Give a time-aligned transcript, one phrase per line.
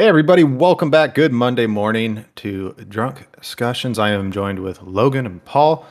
[0.00, 1.14] Hey, everybody, welcome back.
[1.14, 3.98] Good Monday morning to Drunk Discussions.
[3.98, 5.84] I am joined with Logan and Paul.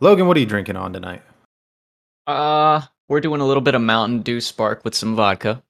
[0.00, 1.22] Logan, what are you drinking on tonight?
[2.26, 5.62] Uh, we're doing a little bit of Mountain Dew Spark with some vodka.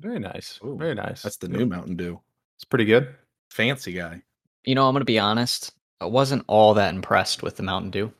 [0.00, 0.58] Very nice.
[0.64, 1.22] Ooh, Very nice.
[1.22, 2.20] That's the new Mountain Dew.
[2.56, 3.14] It's pretty good.
[3.52, 4.22] Fancy guy.
[4.64, 5.74] You know, I'm gonna be honest.
[6.00, 8.12] I wasn't all that impressed with the Mountain Dew.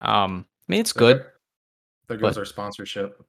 [0.00, 1.24] Um, I mean, it's good.
[2.08, 3.24] There goes our sponsorship.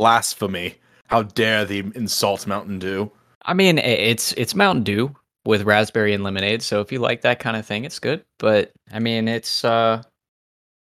[0.00, 0.78] Blasphemy.
[1.06, 3.12] How dare they insult Mountain Dew?
[3.44, 5.14] I mean, i- it's it's Mountain Dew
[5.44, 6.62] with raspberry and lemonade.
[6.62, 8.22] So if you like that kind of thing, it's good.
[8.38, 10.02] But I mean, it's uh,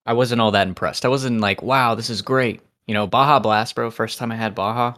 [0.06, 1.05] I wasn't all that impressed.
[1.05, 2.60] I wasn't like, wow, this is great.
[2.86, 3.91] You know, Baja Blast, bro.
[3.91, 4.95] First time I had Baja.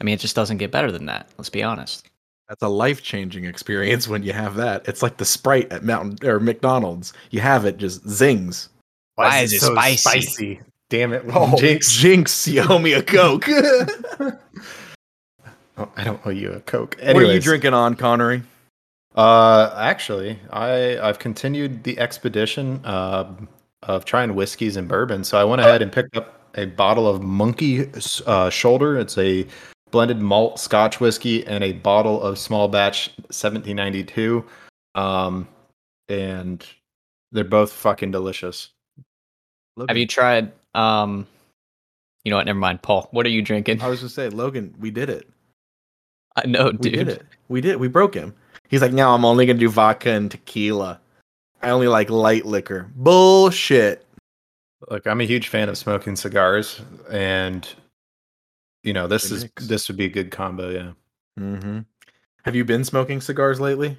[0.00, 1.28] I mean, it just doesn't get better than that.
[1.38, 2.06] Let's be honest.
[2.48, 4.88] That's a life changing experience when you have that.
[4.88, 7.12] It's like the Sprite at Mountain or McDonald's.
[7.30, 8.70] You have it, just zings.
[9.14, 9.60] Why is it
[9.98, 10.60] spicy?
[10.88, 11.92] Damn it, Oh, Jinx.
[11.92, 13.46] Jinx, you owe me a Coke.
[15.80, 16.96] Oh, I don't owe you a Coke.
[17.00, 18.42] what are you drinking on, Connery?
[19.14, 23.32] Uh, actually, I I've continued the expedition uh,
[23.82, 25.24] of trying whiskeys and bourbon.
[25.24, 27.90] So I went ahead and picked up a bottle of Monkey
[28.26, 28.98] uh, Shoulder.
[28.98, 29.46] It's a
[29.90, 34.44] blended malt Scotch whiskey and a bottle of small batch 1792.
[34.94, 35.48] Um,
[36.10, 36.64] and
[37.32, 38.68] they're both fucking delicious.
[39.88, 40.52] Have you tried?
[40.74, 41.26] Um,
[42.24, 42.44] you know what?
[42.44, 43.08] Never mind, Paul.
[43.12, 43.80] What are you drinking?
[43.80, 45.26] I was gonna say, Logan, we did it.
[46.44, 46.92] I know, We dude.
[46.92, 47.22] did it.
[47.48, 47.76] We did.
[47.76, 48.34] We broke him.
[48.68, 51.00] He's like, now I'm only gonna do vodka and tequila.
[51.62, 52.88] I only like light liquor.
[52.96, 54.06] Bullshit.
[54.90, 57.68] Look, I'm a huge fan of smoking cigars, and
[58.82, 60.70] you know this Good is this would be a good combo.
[60.70, 60.92] Yeah,
[61.38, 61.80] Mm-hmm.
[62.44, 63.98] Have you been smoking cigars lately?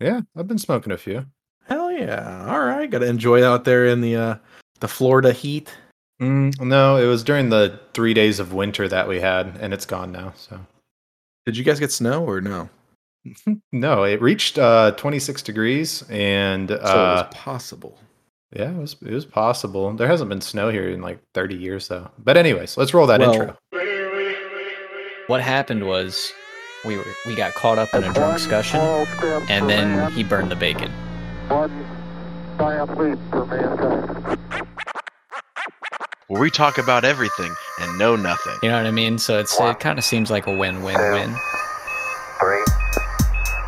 [0.00, 0.20] yeah.
[0.36, 1.24] I've been smoking a few.
[1.68, 2.44] Hell yeah!
[2.48, 4.34] All right, gotta enjoy out there in the uh,
[4.80, 5.72] the Florida heat.
[6.20, 9.86] Mm, no, it was during the three days of winter that we had, and it's
[9.86, 10.32] gone now.
[10.36, 10.60] So
[11.46, 12.68] Did you guys get snow or no?
[13.72, 17.98] no, it reached uh, 26 degrees, and So it uh, was possible.
[18.54, 19.92] yeah, it was it was possible.
[19.94, 22.10] There hasn't been snow here in like 30 years though.
[22.18, 23.56] But anyways, let's roll that Well, intro.
[25.28, 26.32] What happened was
[26.84, 28.80] we were we got caught up in a drunk discussion,
[29.48, 30.90] and then he burned the bacon.
[31.48, 31.70] One
[32.58, 34.38] giant leap for mankind.
[36.32, 38.56] Where we talk about everything and know nothing.
[38.62, 39.18] You know what I mean?
[39.18, 41.36] So it's it kind of seems like a win-win-win.
[42.40, 42.64] Three.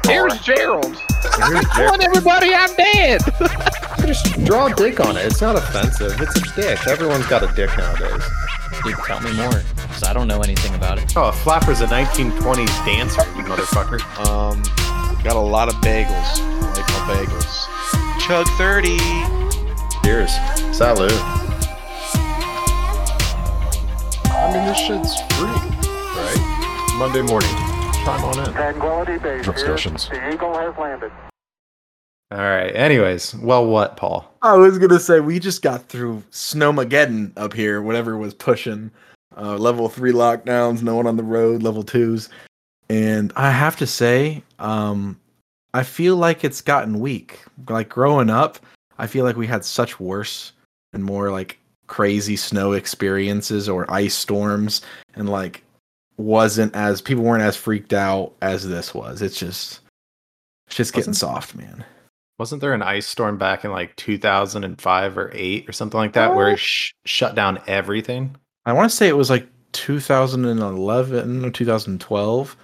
[0.07, 0.97] Here's Gerald.
[1.37, 3.21] Here's Telling everybody I'm dead.
[4.07, 5.27] Just draw a dick on it.
[5.27, 6.19] It's not offensive.
[6.19, 6.87] It's a dick.
[6.87, 8.23] Everyone's got a dick nowadays.
[8.83, 11.15] Dude, tell me more, because I don't know anything about it.
[11.17, 14.01] Oh, a flapper's a 1920s dancer, you motherfucker.
[14.27, 14.63] Um,
[15.23, 16.09] got a lot of bagels.
[16.09, 18.27] I like my bagels.
[18.27, 18.97] Chug 30.
[20.03, 20.31] Cheers.
[20.75, 21.44] Salud.
[24.55, 25.47] Mean, this shit's free.
[25.49, 26.95] Right?
[26.97, 27.51] Monday morning.
[28.05, 28.53] Chime on in.
[28.53, 29.55] Tranquility Base here.
[29.55, 30.09] Discussions.
[30.09, 31.11] The Eagle has landed.
[32.31, 32.75] All right.
[32.75, 34.33] Anyways, well, what, Paul?
[34.43, 37.83] I was gonna say we just got through Snowmageddon up here.
[37.83, 38.91] Whatever was pushing
[39.37, 42.29] uh, level three lockdowns, no one on the road, level twos,
[42.89, 45.19] and I have to say, um,
[45.75, 47.41] I feel like it's gotten weak.
[47.69, 48.59] Like growing up,
[48.99, 50.53] I feel like we had such worse
[50.93, 51.59] and more like
[51.95, 54.83] crazy snow experiences or ice storms,
[55.15, 55.63] and like
[56.17, 59.23] wasn't as people weren't as freaked out as this was.
[59.23, 59.79] It's just,
[60.67, 61.85] it's just getting soft, man.
[62.37, 66.35] Wasn't there an ice storm back in like 2005 or 8 or something like that
[66.35, 68.35] where it sh- shut down everything?
[68.67, 72.57] I want to say it was like 2011 or 2012.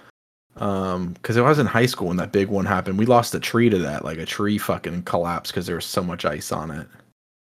[0.57, 2.99] Um, because I was in high school when that big one happened.
[2.99, 6.03] We lost a tree to that, like a tree fucking collapsed because there was so
[6.03, 6.89] much ice on it.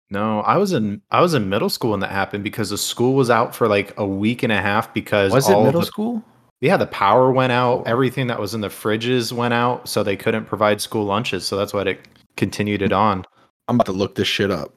[0.09, 3.13] No, I was in I was in middle school when that happened because the school
[3.13, 5.81] was out for like a week and a half because Was it all of middle
[5.81, 6.23] the- school?
[6.59, 7.83] Yeah, the power went out.
[7.85, 11.45] Everything that was in the fridges went out, so they couldn't provide school lunches.
[11.45, 11.99] So that's why it
[12.35, 13.25] continued it on.
[13.67, 14.73] I'm about to look this shit up.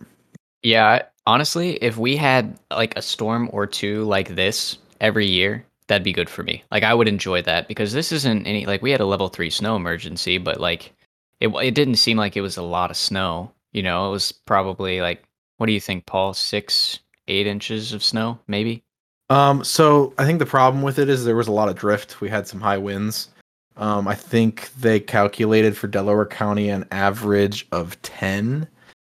[0.62, 6.02] Yeah, honestly, if we had like a storm or two like this every year, that'd
[6.04, 6.62] be good for me.
[6.70, 9.48] Like I would enjoy that because this isn't any like we had a level 3
[9.48, 10.92] snow emergency, but like
[11.40, 14.08] it it didn't seem like it was a lot of snow, you know?
[14.08, 15.24] It was probably like
[15.60, 16.32] what do you think, Paul?
[16.32, 18.82] 6 8 inches of snow, maybe?
[19.28, 22.20] Um, so I think the problem with it is there was a lot of drift.
[22.20, 23.28] We had some high winds.
[23.76, 28.66] Um, I think they calculated for Delaware County an average of 10.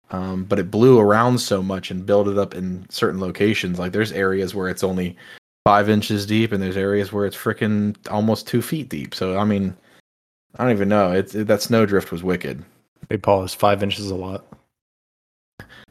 [0.09, 3.79] Um, but it blew around so much and built it up in certain locations.
[3.79, 5.15] Like there's areas where it's only
[5.63, 9.15] five inches deep, and there's areas where it's freaking almost two feet deep.
[9.15, 9.75] So I mean,
[10.57, 11.11] I don't even know.
[11.11, 12.65] It's it, that snow drift was wicked.
[13.11, 14.45] Hey, Paul, is five inches a lot?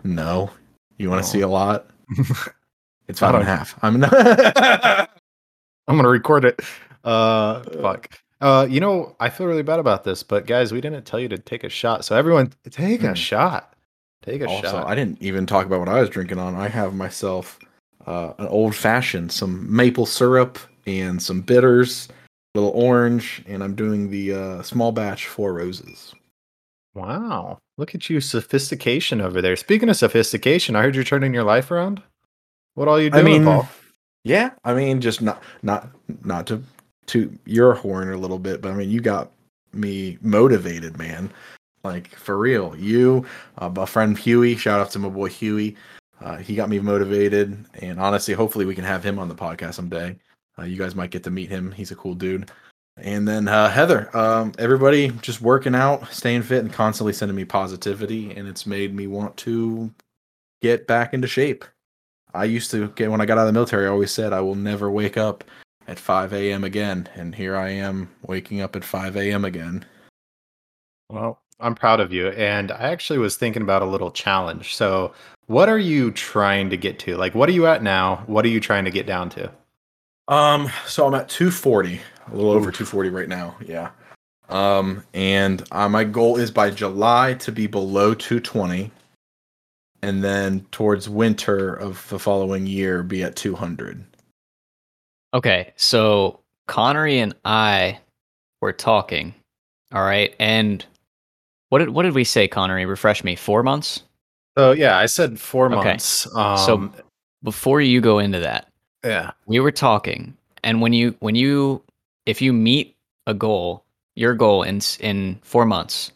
[0.04, 0.48] No,
[0.96, 1.22] you want No.
[1.22, 1.90] to see a lot?
[3.08, 3.78] It's I five and a don't- half.
[3.82, 4.14] I'm not.
[5.88, 6.60] I'm gonna record it.
[7.04, 8.08] Uh, fuck.
[8.40, 11.28] Uh, you know, I feel really bad about this, but guys, we didn't tell you
[11.28, 12.04] to take a shot.
[12.06, 13.14] So everyone, take a Hmm.
[13.14, 13.74] shot.
[14.22, 14.86] Take a Also, shot.
[14.86, 16.54] I didn't even talk about what I was drinking on.
[16.54, 17.58] I have myself
[18.06, 22.08] uh, an old fashioned, some maple syrup and some bitters,
[22.54, 26.14] a little orange, and I'm doing the uh, small batch four roses.
[26.94, 29.56] Wow, look at you, sophistication over there.
[29.56, 32.02] Speaking of sophistication, I heard you're turning your life around.
[32.74, 33.68] What all you doing, I mean, Paul?
[34.24, 35.88] yeah, I mean, just not not
[36.24, 36.62] not to
[37.06, 39.30] to your horn a little bit, but I mean, you got
[39.72, 41.32] me motivated, man.
[41.84, 43.24] Like for real, you,
[43.58, 44.56] uh, my friend Huey.
[44.56, 45.76] Shout out to my boy Huey.
[46.20, 49.74] Uh, he got me motivated, and honestly, hopefully, we can have him on the podcast
[49.74, 50.16] someday.
[50.58, 51.72] Uh, you guys might get to meet him.
[51.72, 52.50] He's a cool dude.
[52.96, 57.44] And then uh, Heather, um, everybody just working out, staying fit, and constantly sending me
[57.44, 59.90] positivity, and it's made me want to
[60.60, 61.64] get back into shape.
[62.34, 63.86] I used to get when I got out of the military.
[63.86, 65.44] I always said I will never wake up
[65.88, 66.62] at 5 a.m.
[66.62, 69.44] again, and here I am waking up at 5 a.m.
[69.44, 69.84] again.
[71.08, 72.28] Well, I'm proud of you.
[72.28, 74.74] And I actually was thinking about a little challenge.
[74.74, 75.12] So,
[75.46, 77.16] what are you trying to get to?
[77.16, 78.22] Like, what are you at now?
[78.26, 79.50] What are you trying to get down to?
[80.28, 82.00] Um, so I'm at 240,
[82.32, 83.56] a little over 240 right now.
[83.64, 83.90] Yeah.
[84.48, 88.90] Um, and uh, my goal is by July to be below 220,
[90.02, 94.04] and then towards winter of the following year be at 200.
[95.32, 98.00] Okay, so Connery and I
[98.60, 99.34] were talking.
[99.92, 100.84] All right, and
[101.68, 102.84] what did what did we say, Connery?
[102.86, 103.36] Refresh me.
[103.36, 104.02] Four months
[104.58, 105.74] So, yeah, I said four Okay.
[105.76, 106.26] months.
[106.34, 106.92] Um, So-
[107.44, 108.66] before you go into that.
[109.04, 109.30] yeah.
[109.46, 111.82] we were talking and when you when you
[112.26, 112.96] if you meet
[113.26, 113.84] a goal
[114.16, 116.12] your goal in in 4 months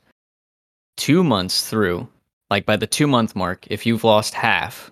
[0.96, 2.08] 2 months through
[2.50, 4.90] like by the 2 month mark if you've lost half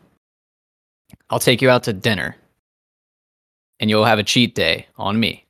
[1.31, 2.37] I'll take you out to dinner
[3.81, 5.47] and you'll have a cheat day on me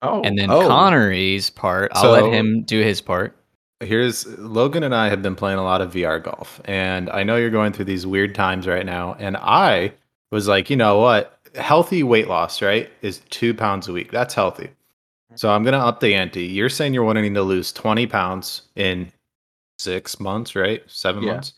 [0.00, 0.68] Oh, and then oh.
[0.68, 3.38] Connery's part I'll let him do his part
[3.80, 7.36] Here's Logan and I have been playing a lot of VR golf, and I know
[7.36, 9.14] you're going through these weird times right now.
[9.20, 9.92] And I
[10.32, 11.38] was like, you know what?
[11.54, 14.10] Healthy weight loss, right, is two pounds a week.
[14.10, 14.70] That's healthy.
[15.38, 16.42] So I'm gonna up the ante.
[16.42, 19.12] You're saying you're wanting to lose 20 pounds in
[19.78, 20.82] six months, right?
[20.88, 21.34] Seven Yeah.
[21.34, 21.52] months.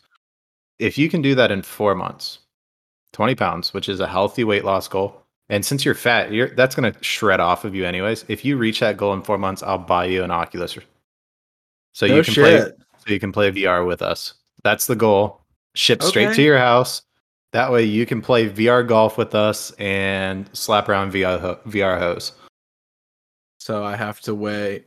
[0.77, 2.37] If you can do that in four months,
[3.13, 5.23] 20 pounds, which is a healthy weight loss goal.
[5.49, 8.23] And since you're fat, you're that's gonna shred off of you anyways.
[8.27, 10.77] If you reach that goal in four months, I'll buy you an Oculus.
[11.93, 12.73] So No you can play so
[13.07, 14.35] you can play VR with us.
[14.63, 15.41] That's the goal.
[15.73, 16.35] Ship straight Okay.
[16.35, 17.01] to your house.
[17.51, 21.97] That way you can play VR golf with us and slap around VR ho- VR
[21.97, 22.33] hose.
[23.61, 24.85] So I have to weigh.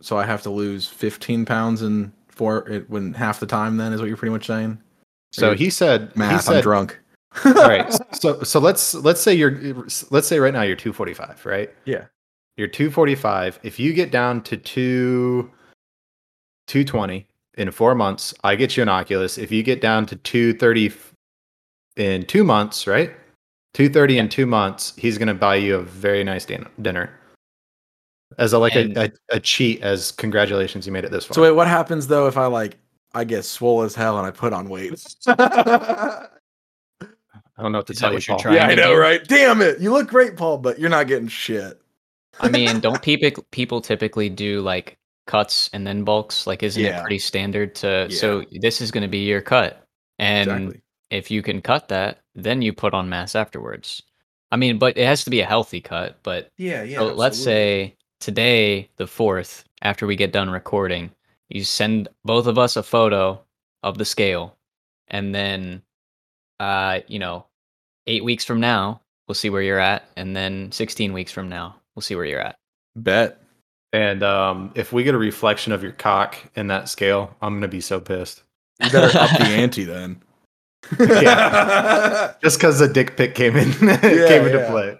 [0.00, 3.78] So I have to lose 15 pounds in four it, when half the time.
[3.78, 4.80] Then is what you're pretty much saying.
[5.32, 6.44] So he said he Math.
[6.44, 7.00] said I'm drunk.
[7.44, 7.92] all right.
[8.14, 11.74] So so let's let's say you're let's say right now you're 245, right?
[11.84, 12.04] Yeah.
[12.56, 13.58] You're 245.
[13.64, 15.50] If you get down to 2
[16.68, 17.26] 220
[17.58, 19.36] in 4 months, I get you an Oculus.
[19.36, 20.92] If you get down to 230
[21.96, 23.10] in 2 months, right?
[23.74, 27.10] 230 in 2 months, he's going to buy you a very nice din- dinner.
[28.38, 31.34] As a like And- a, a, a cheat as congratulations you made it this far.
[31.34, 32.78] So wait, what happens though if I like
[33.14, 35.04] I get swole as hell and I put on weight?
[35.26, 36.28] I
[37.62, 38.38] don't know what to Is tell you, Paul.
[38.38, 38.98] trying yeah, I know, do?
[38.98, 39.22] right?
[39.26, 39.78] Damn it!
[39.80, 41.80] You look great, Paul, but you're not getting shit.
[42.40, 44.96] I mean don't people people typically do like
[45.26, 46.98] cuts and then bulks like isn't Yeah.
[46.98, 49.86] it pretty standard to so this is going to be your cut
[50.18, 50.82] and exactly.
[51.10, 54.02] if you can cut that, then you put on mass afterwards.
[54.50, 56.18] I mean, but it has to be a healthy cut.
[56.22, 56.98] But Yeah, yeah.
[56.98, 61.10] so let's say today, the fourth, after we get done recording,
[61.48, 63.38] you send both of us a photo
[63.82, 64.56] of the scale,
[65.08, 65.82] and then,
[66.60, 67.44] uh, you know,
[68.06, 71.74] eight weeks from now, we'll see where you're at, and then sixteen weeks from now,
[71.94, 72.56] we'll see where you're at.
[72.96, 73.38] bet.
[73.94, 77.68] And um, if we get a reflection of your cock in that scale, I'm gonna
[77.68, 78.42] be so pissed.
[78.82, 80.22] You better up the ante then.
[80.98, 82.32] Yeah.
[82.42, 83.90] Just because the dick pic came in came
[84.46, 84.70] into yeah.
[84.70, 84.98] play.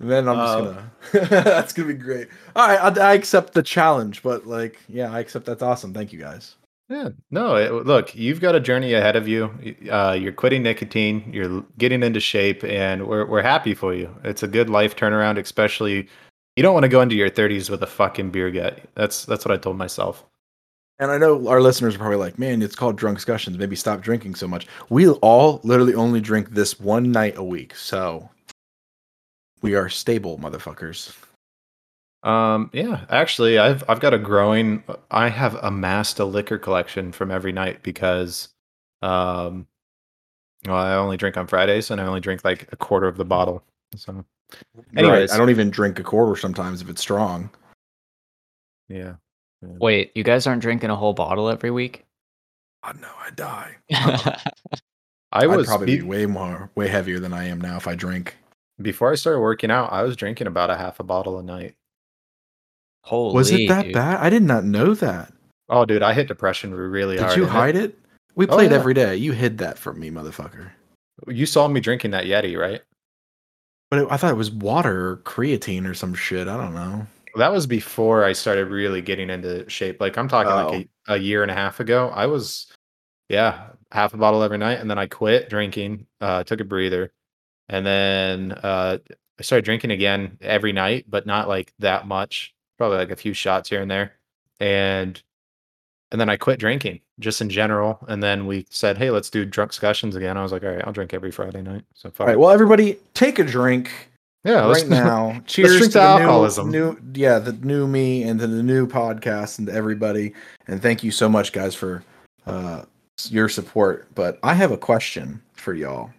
[0.00, 1.26] Then I'm just Um, gonna.
[1.44, 2.28] that's gonna be great.
[2.54, 5.46] All right, I, I accept the challenge, but like, yeah, I accept.
[5.46, 5.92] That's awesome.
[5.94, 6.56] Thank you guys.
[6.88, 7.56] Yeah, no.
[7.56, 9.50] It, look, you've got a journey ahead of you.
[9.90, 11.28] Uh, you're quitting nicotine.
[11.32, 14.14] You're getting into shape, and we're we're happy for you.
[14.24, 16.08] It's a good life turnaround, especially.
[16.56, 18.80] You don't want to go into your 30s with a fucking beer gut.
[18.94, 20.24] That's that's what I told myself.
[20.98, 23.58] And I know our listeners are probably like, man, it's called drunk discussions.
[23.58, 24.66] Maybe stop drinking so much.
[24.88, 27.74] We all literally only drink this one night a week.
[27.76, 28.30] So
[29.62, 31.14] we are stable, motherfuckers.
[32.22, 34.82] Um, yeah, actually, I've I've got a growing.
[35.10, 38.48] I have amassed a liquor collection from every night because,
[39.02, 39.66] um,
[40.66, 43.24] well, I only drink on Fridays, and I only drink like a quarter of the
[43.24, 43.62] bottle.
[43.94, 44.24] So,
[44.74, 44.84] Right.
[44.96, 45.32] Anyways.
[45.32, 47.50] I don't even drink a quarter sometimes if it's strong.
[48.88, 49.14] Yeah.
[49.62, 52.04] Wait, you guys aren't drinking a whole bottle every week?
[52.84, 53.76] Oh no, I die.
[53.92, 54.40] I
[55.32, 57.88] I would was probably be- be way more, way heavier than I am now if
[57.88, 58.36] I drink.
[58.80, 59.92] Before I started working out.
[59.92, 61.74] I was drinking about a half a bottle a night.
[63.02, 63.94] Holy, Was it that dude.
[63.94, 64.18] bad?
[64.20, 65.32] I did not know that.
[65.68, 67.36] Oh, dude, I hit depression really Did hard.
[67.36, 67.98] you and it- hide it?
[68.34, 68.76] We Oh, played yeah.
[68.76, 69.16] every day.
[69.16, 70.70] You hid that from me, motherfucker.
[71.26, 72.82] You saw me drinking that Yeti, right?
[73.90, 76.46] But it, I thought it was water or creatine or some shit.
[76.48, 77.06] I don't know.
[77.36, 80.00] That was before I started really getting into shape.
[80.00, 82.08] Like I'm talking like a, a year and a half ago.
[82.14, 82.66] I was,
[83.28, 86.06] yeah, half a bottle every night, and then I quit drinking.
[86.20, 87.12] Uh, took a breather,
[87.68, 88.98] and then uh,
[89.38, 92.54] I started drinking again every night, but not like that much.
[92.78, 94.12] Probably like a few shots here and there,
[94.60, 95.20] and
[96.12, 97.98] and then I quit drinking just in general.
[98.08, 100.36] And then we said, hey, let's do drunk discussions again.
[100.36, 101.82] I was like, all right, I'll drink every Friday night.
[101.94, 102.26] So far.
[102.26, 102.38] All right.
[102.38, 103.90] Well, everybody, take a drink
[104.44, 105.42] yeah, let's- right now.
[105.46, 106.70] Cheers drink to to the alcoholism.
[106.70, 110.32] New, new, yeah, the new me and the new podcast and everybody.
[110.68, 112.04] And thank you so much, guys, for
[112.46, 112.82] uh,
[113.28, 114.06] your support.
[114.14, 116.10] But I have a question for y'all,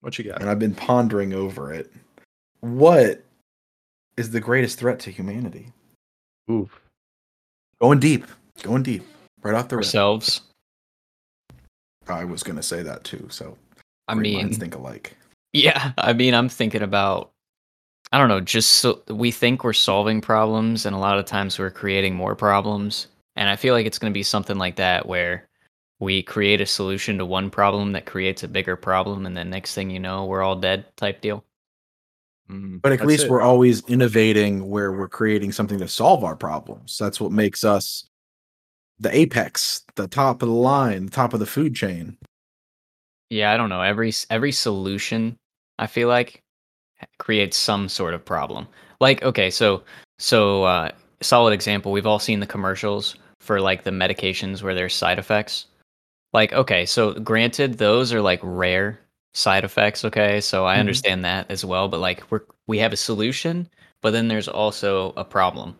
[0.00, 0.40] What you got?
[0.40, 1.92] and I've been pondering over it.
[2.60, 3.24] What
[4.16, 5.72] is the greatest threat to humanity?
[6.50, 6.80] Oof.
[7.80, 8.26] Going deep,
[8.62, 9.02] going deep,
[9.42, 9.84] right off the rip.
[9.84, 10.42] ourselves?
[12.08, 13.26] I was gonna say that too.
[13.30, 13.56] So
[14.08, 15.16] I great mean, minds think alike.
[15.52, 17.30] Yeah, I mean, I'm thinking about,
[18.12, 21.58] I don't know, just so we think we're solving problems, and a lot of times
[21.58, 23.06] we're creating more problems.
[23.36, 25.47] And I feel like it's going to be something like that where
[26.00, 29.74] we create a solution to one problem that creates a bigger problem, and then next
[29.74, 31.44] thing you know, we're all dead type deal.
[32.50, 33.30] Mm, But at that's least it.
[33.30, 36.96] we're always innovating where we're creating something to solve our problems.
[36.98, 38.08] That's what makes us
[39.00, 42.18] the apex, the top of the line, the top of the food chain.
[43.30, 43.82] Yeah, I don't know.
[43.82, 45.36] Every every solution
[45.78, 46.42] I feel like
[47.18, 48.68] creates some sort of problem.
[49.00, 49.84] Like, okay, so
[50.18, 54.94] so uh solid example, we've all seen the commercials for like the medications where there's
[54.96, 55.67] side effects.
[56.32, 59.00] Like, okay, so granted those are like rare
[59.34, 60.40] side effects, okay?
[60.40, 60.80] So I Mhm.
[60.80, 63.68] understand that as well, but like we're we have a solution,
[64.02, 65.78] but then there's also a problem.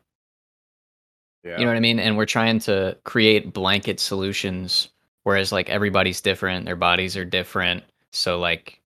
[1.45, 1.59] Yeah.
[1.59, 1.99] You know what I mean?
[2.01, 4.89] And we're trying to create blanket solutions,
[5.23, 7.85] whereas like everybody's different, their bodies are different.
[8.13, 8.81] So like,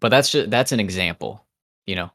[0.00, 1.44] but that's just that's an example,
[1.86, 2.10] you know.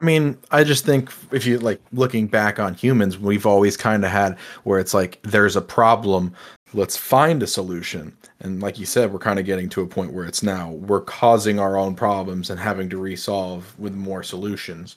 [0.00, 4.04] I mean, I just think if you like looking back on humans, we've always kind
[4.04, 6.34] of had where it's like there's a problem,
[6.74, 8.16] let's find a solution.
[8.40, 11.00] And like you said, we're kind of getting to a point where it's now we're
[11.00, 14.96] causing our own problems and having to resolve with more solutions.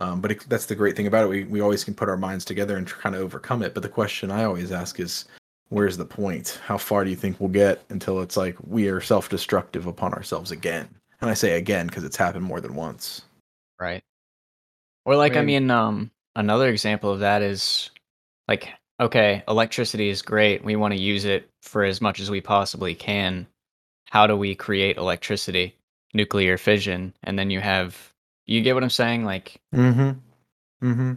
[0.00, 1.28] Um, but it, that's the great thing about it.
[1.28, 3.74] We we always can put our minds together and kind of overcome it.
[3.74, 5.24] But the question I always ask is,
[5.70, 6.60] where's the point?
[6.64, 10.52] How far do you think we'll get until it's like we are self-destructive upon ourselves
[10.52, 10.88] again?
[11.20, 13.22] And I say again because it's happened more than once.
[13.80, 14.02] Right.
[15.04, 17.90] Or like I mean- mean, um another example of that is
[18.46, 18.68] like
[19.00, 20.64] okay, electricity is great.
[20.64, 23.46] We want to use it for as much as we possibly can.
[24.06, 25.76] How do we create electricity?
[26.14, 27.14] Nuclear fission.
[27.24, 28.12] And then you have
[28.46, 29.24] you get what I'm saying?
[29.24, 30.86] Like Mm-hmm.
[30.86, 31.12] Mm-hmm.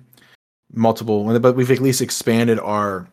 [0.73, 3.07] Multiple, but we've at least expanded our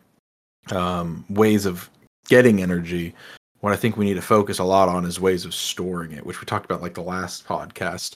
[0.71, 1.89] um, ways of
[2.27, 3.13] getting energy.
[3.59, 6.25] What I think we need to focus a lot on is ways of storing it,
[6.25, 8.15] which we talked about like the last podcast.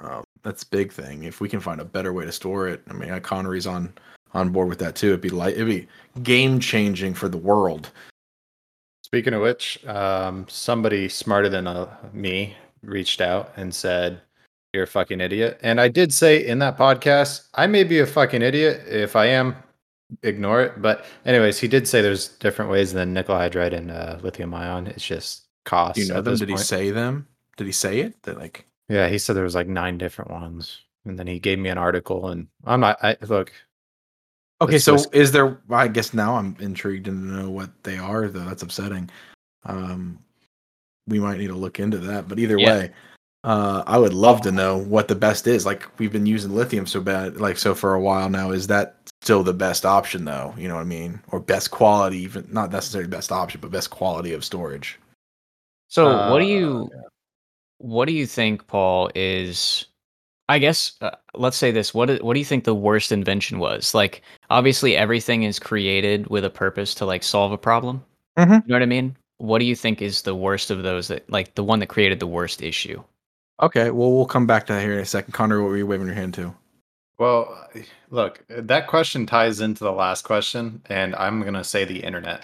[0.00, 1.24] Um, that's big thing.
[1.24, 3.92] If we can find a better way to store it, I mean, uh, Connery's on
[4.36, 5.08] on board with that too.
[5.08, 5.88] It'd be like it'd be
[6.22, 7.90] game changing for the world.
[9.02, 14.20] Speaking of which, um, somebody smarter than uh, me reached out and said,
[14.72, 18.06] "You're a fucking idiot." And I did say in that podcast, I may be a
[18.06, 18.82] fucking idiot.
[18.88, 19.56] If I am,
[20.22, 20.82] ignore it.
[20.82, 24.86] But anyways, he did say there's different ways than nickel hydride and uh, lithium ion.
[24.88, 25.96] It's just cost.
[25.96, 26.36] Do you know them?
[26.36, 27.26] Did he say them?
[27.56, 28.20] Did he say it?
[28.24, 31.58] That like Yeah, he said there was like nine different ones, and then he gave
[31.58, 32.28] me an article.
[32.28, 32.98] And I'm not.
[33.02, 33.52] I look.
[34.60, 35.58] Okay, so just- is there?
[35.70, 38.28] I guess now I'm intrigued to know what they are.
[38.28, 39.10] Though that's upsetting.
[39.64, 40.18] Um,
[41.06, 42.28] we might need to look into that.
[42.28, 42.66] But either Yeah.
[42.72, 42.92] way,
[43.44, 45.66] uh, I would love to know what the best is.
[45.66, 48.50] Like we've been using lithium so bad, like so for a while now.
[48.50, 50.54] Is that still the best option though?
[50.56, 51.20] You know what I mean?
[51.32, 54.98] Or best quality, even not necessarily best option, but best quality of storage.
[55.88, 56.90] So what Uh, do you
[57.78, 59.86] what do you think Paul is
[60.48, 63.58] I guess uh, let's say this what do- what do you think the worst invention
[63.58, 63.94] was?
[63.94, 68.04] Like obviously everything is created with a purpose to like solve a problem.
[68.38, 68.62] Mhm.
[68.62, 69.16] You know what I mean?
[69.38, 72.20] What do you think is the worst of those that like the one that created
[72.20, 73.02] the worst issue?
[73.60, 75.32] Okay, well we'll come back to that here in a second.
[75.32, 76.54] Connor, what were you waving your hand to?
[77.18, 77.68] Well,
[78.10, 82.42] look, that question ties into the last question, and I'm gonna say the internet.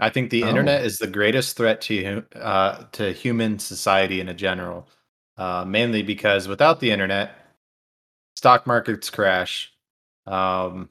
[0.00, 0.48] I think the Oh.
[0.48, 4.88] internet is the greatest threat to uh, to human society in a general,
[5.36, 7.36] uh, mainly because without the internet,
[8.36, 9.72] stock markets crash,
[10.26, 10.88] um,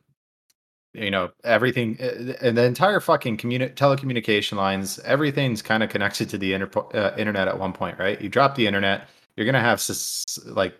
[0.94, 6.30] you know everything uh, and the entire fucking communi- telecommunication lines everything's kind of connected
[6.30, 9.60] to the inter- uh, internet at one point right you drop the internet you're gonna
[9.60, 10.76] have sus- like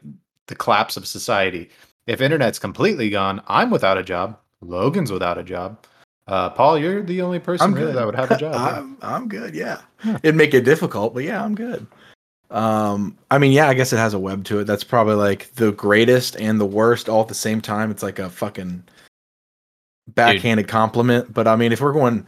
[0.48, 1.70] the collapse of society
[2.08, 5.78] if internet's completely gone i'm without a job logan's without a job
[6.28, 8.56] uh, paul you're the only person really that would have a job.
[8.56, 9.56] I'm, I'm good.
[9.56, 9.82] Yeah.
[10.06, 10.18] Yeah.
[10.24, 11.86] It'd make it difficult, but yeah, I'm good.
[12.52, 14.66] Um, I mean, yeah, I guess it has a web to it.
[14.66, 17.92] That's probably like the greatest and the worst all at the same time.
[17.92, 18.84] It's like a fucking
[20.10, 21.34] backhanded compliment.
[21.34, 22.26] But I mean, if we're going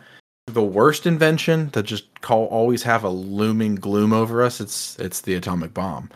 [0.47, 5.21] the worst invention to just call always have a looming gloom over us, it's it's
[5.21, 6.09] the atomic bomb.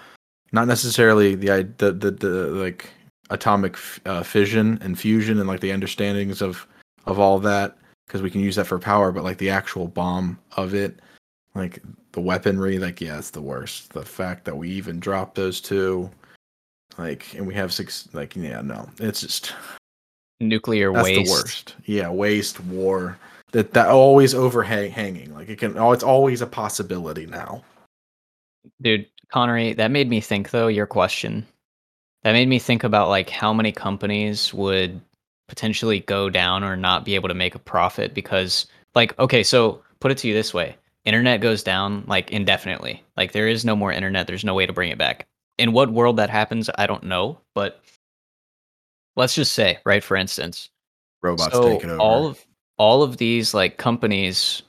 [0.51, 2.89] Not necessarily the the the, the like
[3.29, 6.65] atomic f- uh, fission and fusion and like the understandings of
[7.05, 10.39] of all that because we can use that for power, but like the actual bomb
[10.55, 10.99] of it,
[11.55, 13.93] like the weaponry, like yeah, it's the worst.
[13.93, 16.09] The fact that we even dropped those two,
[16.97, 19.53] like, and we have six, like yeah, no, it's just
[20.39, 21.25] Nuclear that's waste.
[21.25, 21.75] the worst.
[21.85, 23.17] Yeah, waste, war,
[23.51, 25.33] that that always overhang hanging.
[25.33, 27.63] Like it can, oh, it's always a possibility now.
[28.81, 31.45] Dude, Connery, that made me think though, your question.
[32.23, 35.01] That made me think about like how many companies would
[35.47, 39.81] potentially go down or not be able to make a profit because like okay, so
[39.99, 40.75] put it to you this way.
[41.07, 43.01] Internet goes down like indefinitely.
[43.15, 45.25] Like there is no more internet, there's no way to bring it back.
[45.57, 47.81] In what world that happens, I don't know, but
[49.15, 50.69] let's just say, right, for instance,
[51.23, 51.97] Robots so take it over.
[52.01, 52.45] all of
[52.77, 54.61] all of these like companies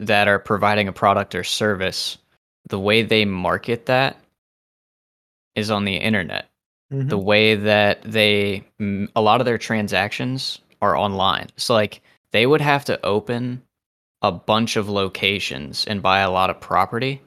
[0.00, 2.18] that are providing a product or service
[2.68, 4.16] the way they market that
[5.54, 6.48] is on the internet
[6.92, 7.08] Mhm.
[7.08, 8.64] the way that they
[9.14, 12.02] a lot of their transactions are online so like
[12.32, 13.62] they would have to open
[14.22, 17.20] a bunch of locations and buy a lot of property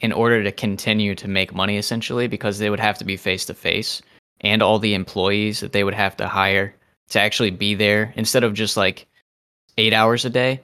[0.00, 3.44] in order to continue to make money essentially because they would have to be face
[3.46, 4.00] to face
[4.40, 6.74] and all the employees that they would have to hire
[7.10, 8.12] to actually be there.
[8.16, 9.06] Instead of just like
[9.76, 10.60] 8 hours a day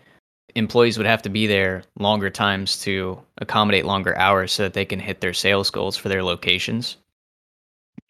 [0.55, 4.87] employees would have to be there longer times to accommodate longer hours so that they
[4.87, 6.97] can hit their sales goals for their locations.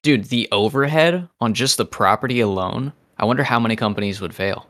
[0.02, 4.68] Dude the overhead on just the property alone i wonder how many companies would fail.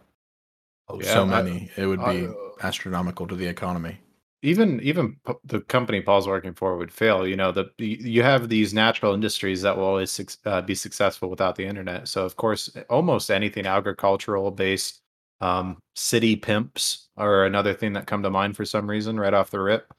[0.88, 3.98] Oh, Yeah, so I- many, it would be I- astronomical to the economy.
[4.42, 7.26] even even p- the company Paul's working for would fail.
[7.26, 10.74] You know, the y- you have these natural industries that will always suc- uh, be
[10.74, 12.06] successful without the internet.
[12.06, 15.00] So of course, almost anything agricultural based,
[15.40, 19.50] um, city pimps are another thing that come to mind for some reason right off
[19.50, 19.92] the rip.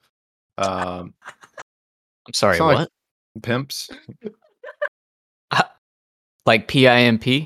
[0.60, 1.13] Um,
[2.28, 2.78] i'm sorry It's not like-
[3.34, 3.89] what pimps,
[6.46, 7.43] like pimp yeah.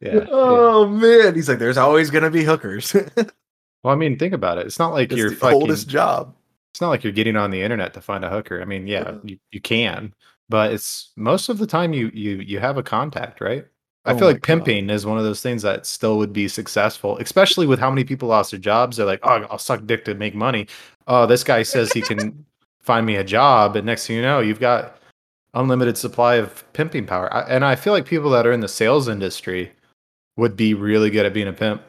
[0.00, 0.26] yeah.
[0.30, 2.94] Oh man, he's like, there's always gonna be hookers.
[3.84, 4.66] Well, I mean, think about it.
[4.66, 5.60] It's not like it's you're the fucking.
[5.60, 6.34] oldest job.
[6.72, 8.60] it's not like you're getting on the internet to find a hooker.
[8.60, 9.18] I mean, yeah, Yeah.
[9.24, 10.12] you, you can,
[10.48, 13.66] but it's most of the time you you you have a contact, right?
[14.06, 17.16] I Oh feel like pimping is one of those things that still would be successful,
[17.18, 18.96] especially with how many people lost their jobs.
[18.96, 20.66] They're like, "Oh, I'll suck dick to make money."
[21.06, 22.44] Oh, this guy says he can
[22.82, 24.98] find me a job, and next thing you know, you've got
[25.54, 27.32] unlimited supply of pimping power.
[27.32, 29.72] I, and I feel like people that are in the sales industry
[30.36, 31.82] would be really good at being a pimp.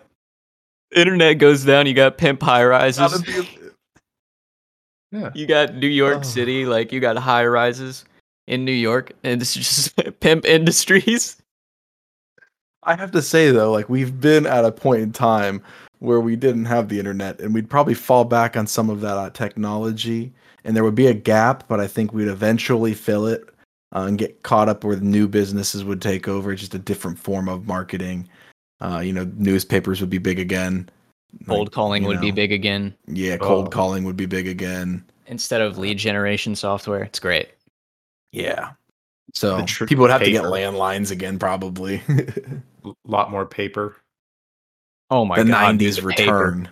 [0.95, 3.23] Internet goes down you got pimp high rises
[5.11, 5.29] Yeah.
[5.33, 6.23] you got new york Oh.
[6.23, 8.05] city like you got high rises
[8.47, 11.37] in new york and it's just pimp industries
[12.87, 15.63] I have to say though, like we've been at a point in time
[15.97, 19.17] where we didn't have the internet, and we'd probably fall back on some of that
[19.17, 20.31] uh, technology,
[20.63, 23.49] and there would be a gap, but I think we'd eventually fill it
[23.95, 27.49] uh, and get caught up where new businesses would take over, just a different form
[27.49, 28.29] of marketing.
[28.81, 30.89] Uh, you know, newspapers would be big again.
[31.47, 33.69] cold Like, calling you would be big again Yeah, cold Oh.
[33.69, 35.03] calling would be big again.
[35.27, 37.49] instead of lead generation software it's great
[38.31, 38.71] Yeah.
[39.33, 42.01] So tr- people would have to get landlines again, probably.
[42.85, 43.97] A lot more paper.
[45.09, 46.33] oh my the god dude, '90s the paper.
[46.37, 46.69] return.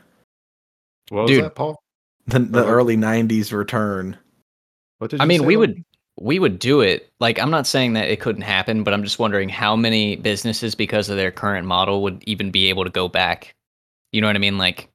[1.10, 1.44] What was Dude.
[1.46, 1.78] that, Paul?
[2.28, 4.18] The, the early '90s return.
[5.00, 5.76] What did I mean, say, we Logan?
[5.76, 5.84] would
[6.20, 7.12] we would do it.
[7.20, 10.76] Like, I'm not saying that it couldn't happen, but I'm just wondering how many businesses,
[10.76, 13.54] because of their current model, would even be able to go back.
[14.12, 14.58] You know what I mean?
[14.58, 14.90] Like,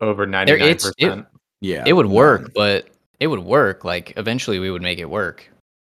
[0.00, 1.24] over there, ninety nine it's it.
[1.60, 2.88] Yeah, it would work, but
[3.20, 3.84] it would work.
[3.84, 5.48] Like, eventually, we would make it work.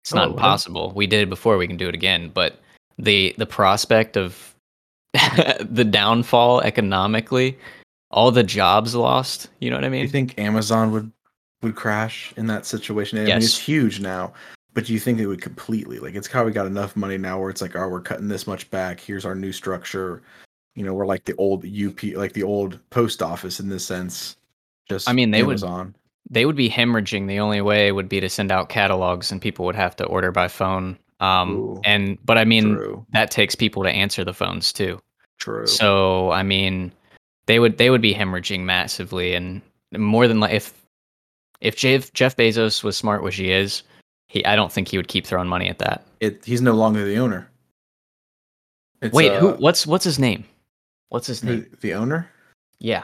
[0.03, 0.35] It's Oh, not would.
[0.37, 0.91] impossible.
[0.95, 1.57] We did it before.
[1.57, 2.29] We can do it again.
[2.33, 2.59] But
[2.97, 4.55] the the prospect of
[5.13, 7.57] the downfall economically,
[8.11, 9.49] all the jobs lost.
[9.59, 10.01] You know what I Do mean?
[10.01, 11.11] you think Amazon would
[11.61, 13.19] would crash in that situation?
[13.19, 14.33] I mean, it's huge now,
[14.73, 15.99] but do you think it would completely?
[15.99, 18.69] Like, it's probably got enough money now where it's like, oh, we're cutting this much
[18.71, 18.99] back.
[18.99, 20.21] Here's our new structure.
[20.75, 24.37] You know, we're like the old UP, like the old post office in this sense.
[24.89, 25.95] Just I mean, they would- Amazon.
[26.29, 27.27] they would be hemorrhaging.
[27.27, 30.31] The only way would be to send out catalogs, and people would have to order
[30.31, 30.97] by phone.
[31.21, 33.05] Um, Ooh, and but I mean, True.
[33.13, 34.99] that takes people to answer the phones too.
[35.39, 35.65] True.
[35.65, 36.91] So I mean,
[37.45, 39.61] they would they would be hemorrhaging massively, and
[39.97, 40.84] more than like if
[41.61, 43.83] if Jeff Jeff Bezos was smart, which he is,
[44.27, 46.05] he I don't think he would keep throwing money at that.
[46.19, 47.49] it he's no longer the owner.
[49.01, 49.49] It's, Wait, who?
[49.49, 50.45] uh, What's what's his name?
[51.09, 51.65] What's his name?
[51.81, 52.29] the owner?
[52.79, 53.03] Yeah,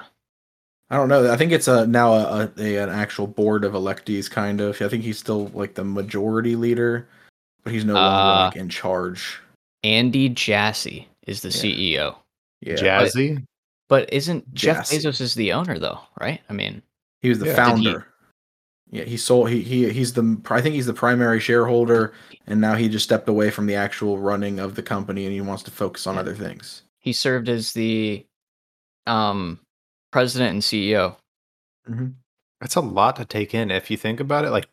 [0.89, 1.31] I don't know.
[1.31, 4.81] I think it's a now a, a, an actual board of electees, kind of.
[4.81, 7.07] I think he's still like the majority leader,
[7.63, 9.39] but he's no longer Uh, like in charge.
[9.83, 12.09] Andy Jassy is the Yeah.
[12.11, 12.15] CEO,
[12.61, 13.43] Yeah, Jazzy.
[13.89, 14.97] but isn't Jeff Jassy.
[14.97, 15.99] Bezos is the owner though?
[16.19, 16.41] Right?
[16.49, 16.81] I mean,
[17.21, 17.55] he was the Yeah.
[17.55, 18.07] Did he- founder.
[18.91, 19.49] Yeah, he sold.
[19.49, 20.39] He he he's the.
[20.49, 22.13] I think he's the primary shareholder,
[22.47, 25.41] and now he just stepped away from the actual running of the company, and he
[25.41, 26.83] wants to focus on other things.
[26.99, 28.25] he served as the
[29.07, 29.59] um
[30.11, 31.15] president and CEO.
[32.59, 34.51] That's a lot to take in if you think about it.
[34.51, 34.67] Like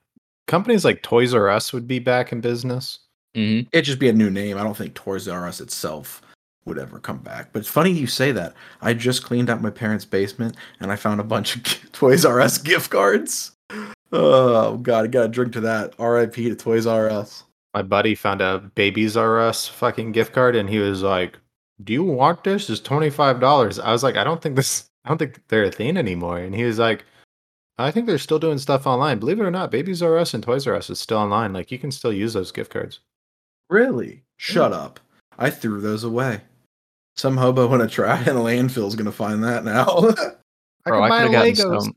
[0.46, 2.98] companies like Toys R Us would be back in business.
[3.36, 3.68] Mm-hmm.
[3.72, 4.58] It'd just be a new name.
[4.58, 6.22] I don't think Toys R Us itself
[6.64, 7.52] would ever come back.
[7.52, 8.54] But it's funny you say that.
[8.82, 12.40] I just cleaned out my parents' basement and I found a bunch of Toys R
[12.40, 13.52] Us gift cards.
[14.12, 15.94] Oh god, I gotta drink to that.
[15.98, 16.48] R.I.P.
[16.48, 17.44] to Toys R Us.
[17.74, 21.38] My buddy found a Babies R Us fucking gift card and he was like,
[21.84, 22.70] Do you want this?
[22.70, 23.78] It's twenty five dollars.
[23.78, 26.38] I was like, I don't think this I don't think they're a thing anymore.
[26.38, 27.04] And he was like,
[27.78, 29.18] I think they're still doing stuff online.
[29.20, 31.52] Believe it or not, Babies R Us and Toys R Us is still online.
[31.52, 33.00] Like you can still use those gift cards.
[33.70, 34.22] Really?
[34.38, 34.98] Shut up.
[35.38, 36.40] I threw those away.
[37.16, 39.84] Some hobo in a trash in a landfill is gonna find that now.
[40.86, 41.82] I Bro, can I buy could have gotten Legos.
[41.82, 41.96] some.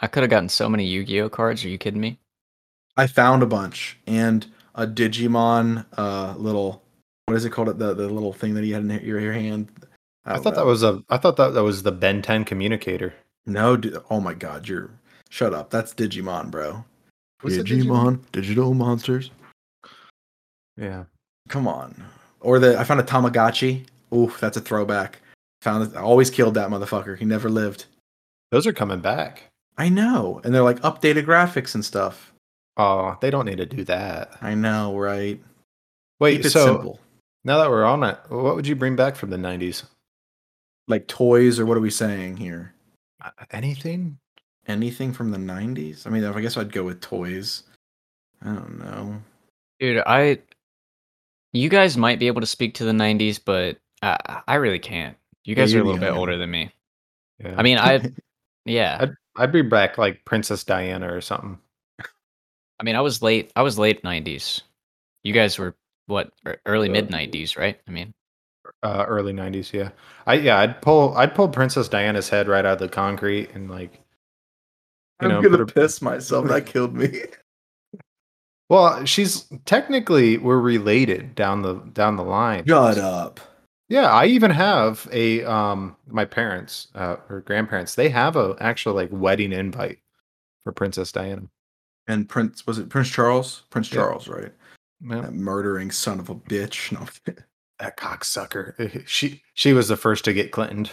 [0.00, 1.64] I could have gotten so many Yu-Gi-Oh cards.
[1.64, 2.18] Are you kidding me?
[2.96, 6.82] I found a bunch and a Digimon uh little
[7.26, 7.78] what is it called?
[7.78, 9.68] The the little thing that he had in your, your hand.
[10.24, 13.14] I don't thought that was a I thought that, that was the Ben 10 communicator.
[13.46, 14.90] No, di- oh my god, you're
[15.30, 15.70] shut up.
[15.70, 16.84] That's Digimon, bro.
[17.42, 19.30] Was it Digimon, digital monsters.
[20.76, 21.04] Yeah.
[21.48, 22.04] Come on.
[22.40, 23.86] Or the I found a Tamagotchi.
[24.14, 25.20] Oof, that's a throwback.
[25.62, 25.96] Found it.
[25.96, 27.18] I always killed that motherfucker.
[27.18, 27.86] He never lived.
[28.50, 29.47] Those are coming back.
[29.78, 32.32] I know, and they're like updated graphics and stuff.
[32.76, 34.32] Oh, they don't need to do that.
[34.42, 35.40] I know, right?
[36.20, 37.00] Wait, Keep it so simple.
[37.44, 39.84] now that we're on it, what would you bring back from the 90s?
[40.88, 42.74] Like toys, or what are we saying here?
[43.24, 44.18] Uh, Anything?
[44.66, 46.06] Anything from the '90s?
[46.06, 47.62] I mean, I guess I'd go with toys.
[48.42, 49.16] I don't know.
[49.80, 50.38] Dude, I.
[51.54, 55.16] You guys might be able to speak to the '90s, but I, I really can't.
[55.44, 56.18] You guys are you're a little bit young.
[56.18, 56.70] older than me.
[57.42, 57.54] Yeah.
[57.56, 58.10] I mean, I.
[58.66, 58.98] Yeah.
[59.00, 61.58] I'd, I'd bring back like Princess Diana or something.
[62.80, 63.50] I mean, I was late.
[63.56, 64.60] I was late '90s.
[65.24, 65.74] You guys were
[66.06, 66.30] what?
[66.66, 67.80] Early Uh, mid '90s, right?
[67.86, 68.12] I mean,
[68.82, 69.90] Uh, early 90s, yeah.
[70.26, 73.70] I yeah, I'd pull I'd pull Princess Diana's head right out of the concrete and
[73.70, 74.00] like you
[75.22, 76.46] I'm know, gonna put her- piss myself.
[76.48, 77.22] That killed me.
[78.68, 82.66] Well, she's technically we're related down the down the line.
[82.66, 83.40] Shut up.
[83.88, 88.94] Yeah, I even have a um my parents uh or grandparents, they have a actual
[88.94, 89.98] like wedding invite
[90.64, 91.48] for Princess Diana.
[92.06, 93.62] And Prince was it Prince Charles?
[93.70, 93.96] Prince Yeah.
[93.96, 94.52] Charles, right?
[95.00, 95.20] Yeah.
[95.22, 96.92] That murdering son of a bitch.
[96.92, 97.06] No.
[97.80, 99.06] That cocksucker.
[99.06, 100.88] She she was the first to get Clinton.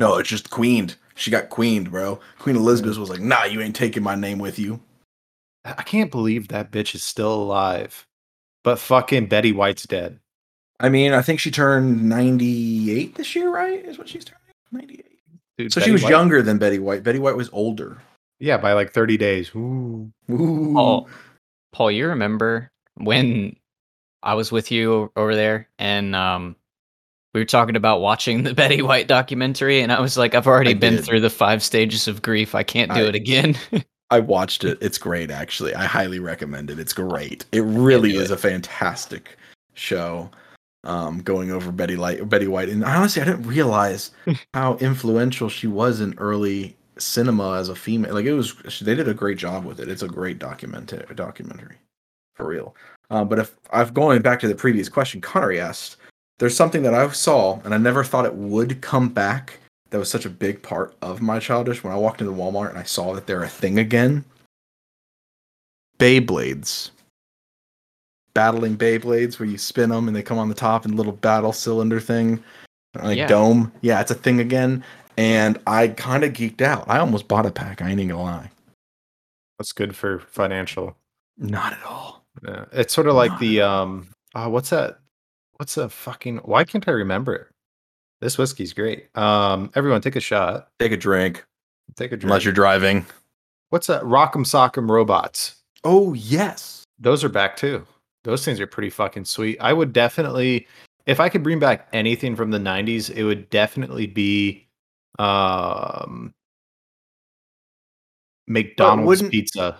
[0.00, 0.96] No, it's just queened.
[1.14, 2.18] She got queened, bro.
[2.40, 4.80] Queen Elizabeth was like, "Nah, you ain't taking my name with you."
[5.64, 8.06] I can't believe that bitch is still alive.
[8.64, 10.18] But fucking Betty White's dead.
[10.80, 13.84] I mean, I think she turned 98 this year, right?
[13.84, 14.40] Is what she's turning.
[14.72, 15.04] 98.
[15.56, 17.02] Dude, So she was White- younger than Betty White.
[17.02, 17.98] Betty White was older.
[18.38, 19.50] Yeah, by like 30 days.
[19.56, 20.12] Ooh.
[20.30, 20.72] Ooh.
[20.74, 21.08] Paul,
[21.72, 23.56] Paul, you remember when
[24.22, 26.54] I was with you over there and um,
[27.34, 30.70] we were talking about watching the Betty White documentary, and I was like, I've already
[30.70, 31.04] I been did.
[31.04, 32.54] through the five stages of grief.
[32.54, 33.56] I can't do I- it again.
[34.10, 34.78] I watched it.
[34.80, 35.74] It's great, actually.
[35.74, 36.78] I highly recommend it.
[36.78, 37.44] It's great.
[37.52, 38.34] It really is it.
[38.34, 39.36] a fantastic
[39.74, 40.30] show.
[40.84, 44.12] Um, going over Betty Light, Betty White, and honestly, I didn't realize
[44.54, 48.14] how influential she was in early cinema as a female.
[48.14, 49.88] Like it was, they did a great job with it.
[49.88, 51.04] It's a great documentary.
[51.14, 51.76] Documentary,
[52.36, 52.74] for real.
[53.10, 55.96] Uh, but if I've going back to the previous question, Connery asked,
[56.38, 59.58] there's something that I saw and I never thought it would come back.
[59.90, 61.82] That was such a big part of my childish.
[61.82, 64.24] When I walked into Walmart and I saw that they're a thing again.
[65.98, 66.90] Beyblades.
[68.38, 71.10] Battling Beyblades, where you spin them and they come on the top in a little
[71.12, 72.40] battle cylinder thing,
[73.02, 73.26] like Yeah.
[73.26, 73.72] dome.
[73.80, 74.84] Yeah, it's a thing again.
[75.16, 76.84] And I kind of geeked out.
[76.88, 77.82] I almost bought a pack.
[77.82, 78.50] I ain't even gonna lie.
[79.58, 80.96] That's good for financial.
[81.36, 82.24] Not at all.
[82.46, 82.66] Yeah.
[82.70, 85.00] It's sort of like the um uh, what's that?
[85.56, 87.48] What's a fucking why can't I remember it?
[88.20, 89.08] This whiskey's great.
[89.16, 90.68] Um everyone take a shot.
[90.78, 91.44] Take a drink,
[91.96, 92.22] Take a drink.
[92.30, 93.04] unless you're driving.
[93.70, 94.02] What's that?
[94.04, 95.56] Rock'em Sock'em Robots.
[95.82, 96.84] Oh yes.
[97.00, 97.84] Those are back too.
[98.28, 99.56] Those things are pretty fucking sweet.
[99.58, 100.66] I would definitely
[101.06, 104.68] if I could bring back anything from the '90s, it would definitely be
[105.18, 106.34] um,
[108.46, 109.78] McDonald's pizza.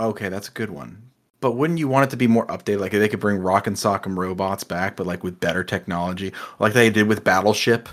[0.00, 1.02] Okay, that's a good one.
[1.40, 2.80] But wouldn't you want it to be more updated?
[2.80, 6.72] Like they could bring Rock and Sock'em robots back, but like with better technology, like
[6.72, 7.90] they did with Battleship.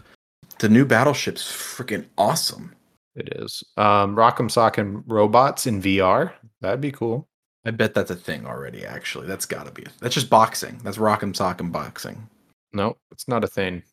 [0.60, 2.74] The new Battleship's freaking awesome.
[3.18, 6.32] It is um, Rock'em Sock'em robots in VR.
[6.62, 7.28] That'd be cool.
[7.66, 8.86] I bet that's a thing already.
[8.86, 9.86] Actually, that's got to be.
[10.00, 10.80] That's just boxing.
[10.84, 12.28] That's Rock'em Sock'em boxing.
[12.74, 13.84] No, it's not a thing.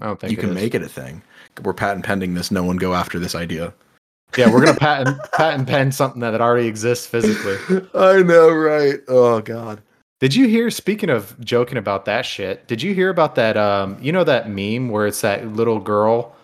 [0.00, 1.22] I don't think you can make it a thing.
[1.62, 2.50] We're patent pending this.
[2.50, 3.72] No one go after this idea.
[4.36, 7.56] Yeah, we're gonna patent patent pen something that already exists physically.
[7.94, 9.00] I know, right?
[9.08, 9.80] Oh God.
[10.20, 10.70] Did you hear?
[10.70, 13.56] Speaking of joking about that shit, did you hear about that?
[13.56, 16.34] Um, you know that meme where it's that little girl,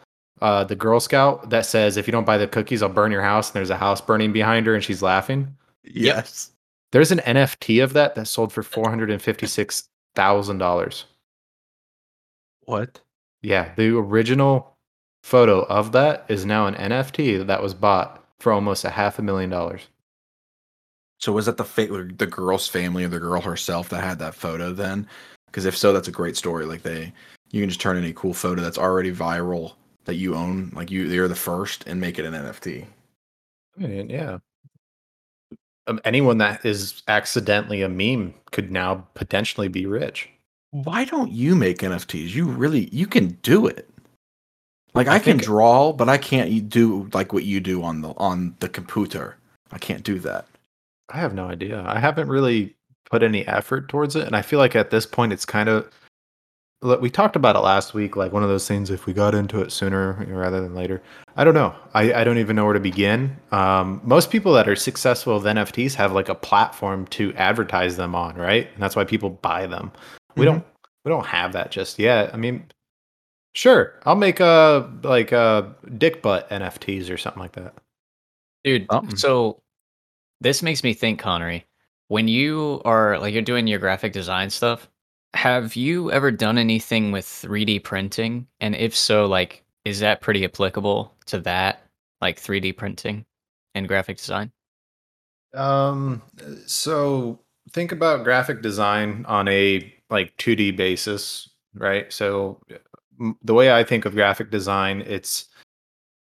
[0.42, 3.22] uh, the Girl Scout that says, "If you don't buy the cookies, I'll burn your
[3.22, 5.56] house." And there's a house burning behind her, and she's laughing.
[5.84, 6.52] Yes.
[6.92, 11.06] There's an NFT of that that sold for four hundred and fifty-six thousand dollars.
[12.64, 13.00] What?
[13.42, 14.76] Yeah, the original
[15.22, 19.22] photo of that is now an NFT that was bought for almost a half a
[19.22, 19.82] million dollars.
[21.18, 24.34] So was that the fa- the girl's family or the girl herself that had that
[24.34, 25.06] photo then?
[25.46, 26.64] Because if so, that's a great story.
[26.64, 27.12] Like they,
[27.50, 31.04] you can just turn any cool photo that's already viral that you own, like you
[31.04, 32.86] you're the first, and make it an NFT.
[33.78, 34.38] I mean, yeah.
[35.90, 40.28] Um, anyone that is accidentally a meme could now potentially be rich.
[40.70, 42.32] Why don't you make NFTs?
[42.32, 43.88] You really you can do it.
[44.94, 48.10] Like I, I can draw, but I can't do like what you do on the
[48.10, 49.36] on the computer.
[49.72, 50.46] I can't do that.
[51.08, 51.82] I have no idea.
[51.84, 52.76] I haven't really
[53.10, 55.90] put any effort towards it, and I feel like at this point it's kind of.
[56.82, 58.88] Look, we talked about it last week, like one of those things.
[58.90, 61.02] If we got into it sooner rather than later,
[61.36, 61.74] I don't know.
[61.92, 63.36] I, I don't even know where to begin.
[63.52, 68.14] Um, most people that are successful with NFTs have like a platform to advertise them
[68.14, 68.68] on, right?
[68.72, 69.92] And that's why people buy them.
[70.36, 70.52] We Mhm.
[70.52, 70.64] don't
[71.04, 72.32] we don't have that just yet.
[72.34, 72.64] I mean,
[73.54, 77.74] sure, I'll make a like a dick butt NFTs or something like that.
[78.64, 79.16] Dude, Something.
[79.16, 79.60] so
[80.42, 81.66] this makes me think, Connery,
[82.08, 84.89] when you are like you're doing your graphic design stuff,
[85.34, 88.46] have you ever done anything with 3D printing?
[88.60, 91.86] And if so, like is that pretty applicable to that,
[92.20, 93.24] like 3D printing
[93.74, 94.52] and graphic design?
[95.54, 96.22] Um,
[96.66, 97.40] so
[97.72, 102.12] think about graphic design on a like 2D basis, right?
[102.12, 102.60] So
[103.42, 105.46] the way I think of graphic design, it's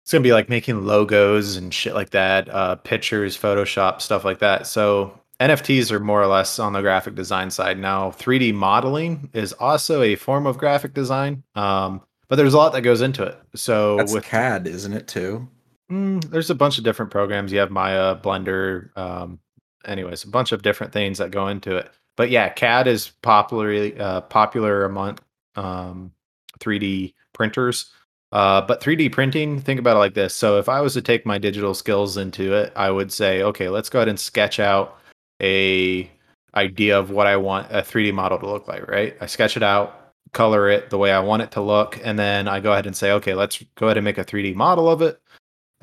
[0.03, 4.39] it's gonna be like making logos and shit like that, uh, pictures, Photoshop, stuff like
[4.39, 4.67] that.
[4.67, 7.77] So NFTs are more or less on the graphic design side.
[7.77, 12.71] Now, 3D modeling is also a form of graphic design, um, but there's a lot
[12.71, 13.37] that goes into it.
[13.53, 15.49] So That's with CAD, isn't it too?
[15.91, 17.51] Mm, there's a bunch of different programs.
[17.51, 19.39] You have Maya, Blender, um,
[19.83, 21.91] anyways, a bunch of different things that go into it.
[22.15, 25.19] But yeah, CAD is popularly uh, popular among
[25.55, 26.13] um,
[26.59, 27.91] 3D printers.
[28.31, 30.33] Uh, but 3D printing, think about it like this.
[30.33, 33.67] So if I was to take my digital skills into it, I would say, okay,
[33.67, 34.97] let's go ahead and sketch out
[35.41, 36.09] a
[36.55, 39.15] idea of what I want a 3D model to look like, right?
[39.19, 42.47] I sketch it out, color it the way I want it to look, and then
[42.47, 45.01] I go ahead and say, okay, let's go ahead and make a 3D model of
[45.01, 45.19] it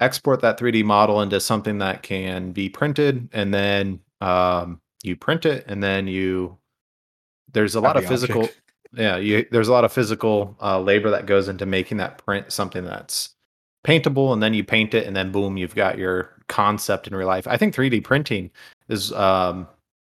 [0.00, 5.44] export that 3D model into something that can be printed, and then um, you print
[5.44, 6.56] it, and then you
[7.52, 8.60] there's a lot of physical object.
[8.92, 12.50] yeah you there's a lot of physical uh, labor that goes into making that print
[12.50, 13.34] something that's
[13.84, 17.26] paintable, and then you paint it, and then boom, you've got your concept in real
[17.26, 17.46] life.
[17.46, 18.50] I think 3D printing
[18.88, 19.66] is um,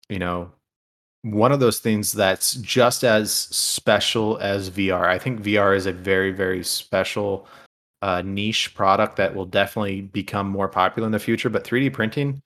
[0.09, 0.51] you know
[1.23, 5.07] one of those things that's just as special as VR.
[5.07, 7.47] I think VR is a very very special
[8.03, 11.49] uh, niche product that will definitely become more popular in the future.
[11.49, 12.41] But 3D printing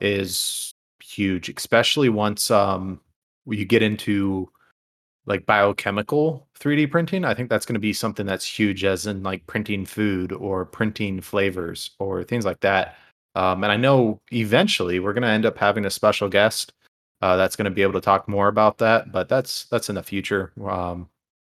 [0.00, 0.70] is
[1.02, 3.00] huge, especially once um,
[3.46, 4.50] you get into
[5.26, 7.24] like biochemical 3D printing.
[7.24, 10.64] I think that's going to be something that's huge, as in like printing food or
[10.64, 12.96] printing flavors or things like that.
[13.34, 16.72] Um, and I know eventually we're going to end up having a special guest
[17.22, 19.12] uh, that's going to be able to talk more about that.
[19.12, 20.52] But that's that's in the future.
[20.64, 21.08] Um,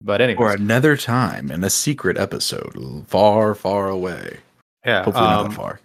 [0.03, 4.39] but anyway, Or another time in a secret episode, far, far away.
[4.85, 5.81] yeah, Hopefully um, that far.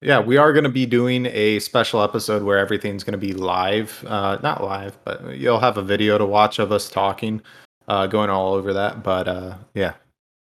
[0.00, 3.32] Yeah, we are going to be doing a special episode where everything's going to be
[3.34, 4.04] live.
[4.06, 7.42] Uh, not live, but you'll have a video to watch of us talking,
[7.88, 9.02] uh, going all over that.
[9.02, 9.94] But uh, yeah,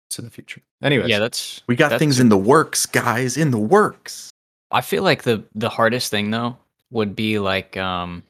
[0.10, 0.62] it's in the future.
[0.82, 4.32] Anyway, Yeah, that's We got that's things in the works, guys, in the works.
[4.72, 6.58] I feel like the the hardest thing though
[6.92, 8.24] would be like um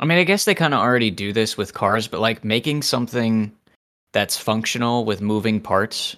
[0.00, 2.82] I mean, I guess they kind of already do this with cars, but like making
[2.82, 3.50] something
[4.12, 6.16] that's functional with moving parts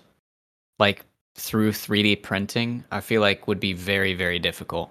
[0.79, 1.05] like
[1.37, 4.90] through 3D printing, I feel like would be very very difficult.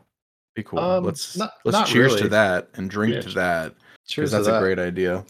[0.55, 0.79] Be cool.
[0.79, 2.23] Um, let's not- let's not cheers really.
[2.23, 3.75] to that and drink Yeah, to that.
[4.07, 4.61] cheers that's to a that.
[4.61, 5.23] great idea.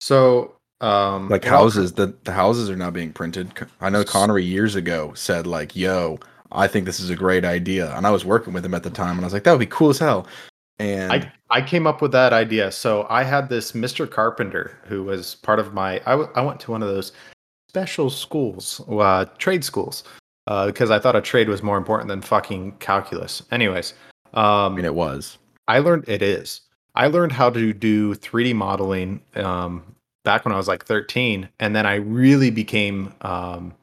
[0.00, 3.50] So Um, like and houses the, the houses are now being printed
[3.80, 6.20] I know connery years ago said like yo
[6.52, 8.90] i think this is a great idea and i was working with him at the
[8.90, 10.26] time and i was like that would be cool as hell
[10.78, 12.70] and I, I came up with that idea.
[12.70, 14.08] So I had this Mr.
[14.08, 15.94] Carpenter who was part of my.
[16.06, 17.12] I, w- I went to one of those
[17.68, 20.04] special schools, uh, trade schools,
[20.46, 23.42] uh, because I thought a trade was more important than fucking calculus.
[23.50, 23.94] Anyways,
[24.34, 26.62] um, i mean it was I learned it is.
[26.94, 31.76] I learned how to do 3D modeling um, back when I was like 13, and
[31.76, 33.74] then I really became um,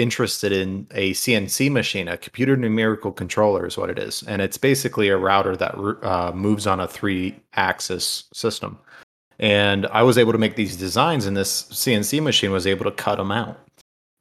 [0.00, 2.08] interested in a CNC machine.
[2.08, 6.32] A computer numerical controller is what it is, and it's basically a router that uh,
[6.34, 8.78] moves on a three-axis system.
[9.38, 12.90] And I was able to make these designs, and this CNC machine was able to
[12.90, 13.58] cut them out.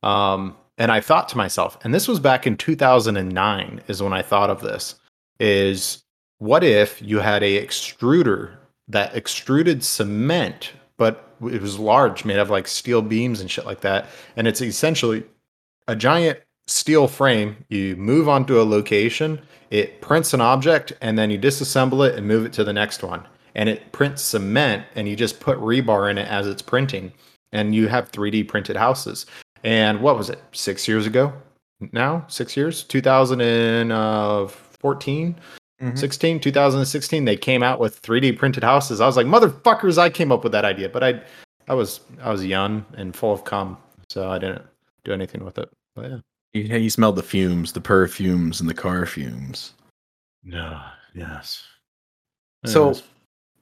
[0.03, 4.21] Um, and I thought to myself, and this was back in 2009, is when I
[4.21, 4.95] thought of this.
[5.39, 6.03] Is
[6.39, 8.55] what if you had a extruder
[8.87, 13.81] that extruded cement but it was large made of like steel beams and shit like
[13.81, 15.23] that and it's essentially
[15.89, 21.30] a giant steel frame you move onto a location it prints an object and then
[21.30, 23.28] you disassemble it and move it to the next one.
[23.56, 27.12] And it prints cement and you just put rebar in it as it's printing.
[27.52, 29.25] And you have 3d printed houses.
[29.63, 31.34] And what was it six years ago
[31.91, 32.25] now?
[32.28, 32.84] Six years?
[32.84, 35.36] 2014
[35.82, 35.97] Mhm.
[35.97, 38.99] 16 2016 they came out with 3d printed houses.
[38.99, 40.89] I was like motherfuckers i came up with that idea.
[40.89, 41.21] But i
[41.69, 43.78] i was i was young and full of cum
[44.10, 44.63] so i didn't
[45.06, 45.69] do anything with it
[46.01, 46.17] yeah
[46.53, 49.73] you, you smelled the fumes the perfumes and the car fumes
[50.43, 50.81] no
[51.13, 51.63] yes
[52.65, 52.95] So,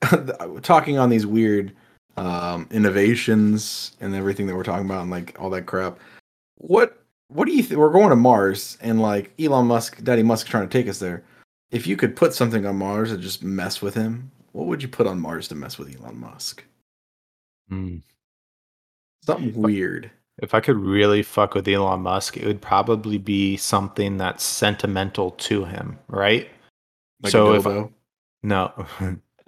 [0.61, 1.75] talking on these weird
[2.17, 5.99] um, innovations and everything that we're talking about, and like all that crap,
[6.55, 7.79] what what do you think?
[7.79, 11.23] We're going to Mars, and like Elon Musk, Daddy Musk, trying to take us there.
[11.71, 14.87] If you could put something on Mars and just mess with him, what would you
[14.87, 16.63] put on Mars to mess with Elon Musk?
[17.69, 17.97] Hmm.
[19.25, 20.09] Something weird.
[20.41, 25.31] If i could really fuck with elon musk it would probably be something that's sentimental
[25.31, 26.49] to him right
[27.23, 27.89] Like So a if I-
[28.43, 28.71] no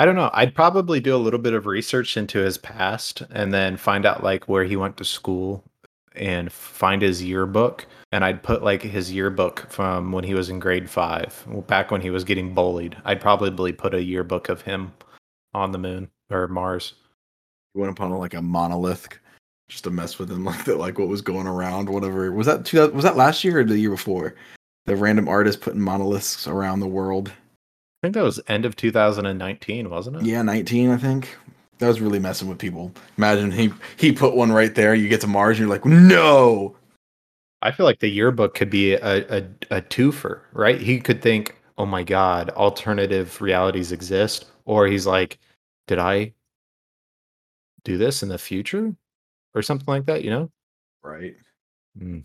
[0.00, 0.30] I don't know.
[0.32, 4.22] I'd probably do a little bit of research into his past and then find out
[4.22, 5.64] like where he went to school
[6.14, 7.84] and find his yearbook.
[8.12, 12.00] And I'd put like his yearbook from when he was in grade five, back when
[12.00, 12.96] he was getting bullied.
[13.04, 14.92] I'd probably put a yearbook of him
[15.52, 16.94] on the moon or Mars.
[17.78, 19.08] Went upon like a monolith
[19.68, 22.32] just to mess with him, like that, like what was going around, whatever.
[22.32, 24.34] Was that two, was that last year or the year before?
[24.86, 27.28] The random artist putting monoliths around the world.
[27.28, 30.22] I think that was end of 2019, wasn't it?
[30.24, 31.36] Yeah, nineteen, I think.
[31.78, 32.92] That was really messing with people.
[33.16, 34.94] Imagine he he put one right there.
[34.94, 36.74] You get to Mars, and you're like, no.
[37.62, 39.38] I feel like the yearbook could be a, a,
[39.70, 40.80] a twofer, right?
[40.80, 44.46] He could think, oh my God, alternative realities exist.
[44.64, 45.38] Or he's like,
[45.86, 46.32] did I
[47.84, 48.94] do this in the future?
[49.54, 50.50] Or something like that, you know?
[51.02, 51.36] Right.
[51.98, 52.24] Mm.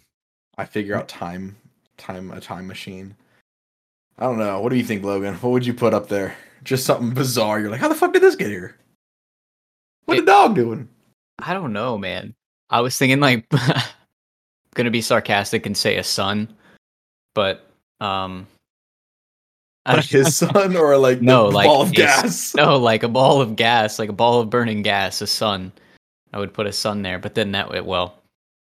[0.58, 1.56] I figure out time,
[1.98, 3.16] time, a time machine.
[4.20, 4.62] I don't know.
[4.62, 5.36] What do you think, Logan?
[5.36, 6.36] What would you put up there?
[6.64, 7.60] Just something bizarre.
[7.60, 8.78] You're like, how the fuck did this get here?
[10.06, 10.88] What the dog doing?
[11.40, 12.36] I don't know, man.
[12.70, 13.52] I was thinking like
[14.76, 16.54] gonna be sarcastic and say a sun,
[17.34, 17.68] but
[18.00, 18.48] um
[19.86, 22.54] Like his son or like No, like ball of gas?
[22.56, 25.72] no, like a ball of gas, like a ball of burning gas, a sun.
[26.32, 28.16] I would put a sun there, but then that would well,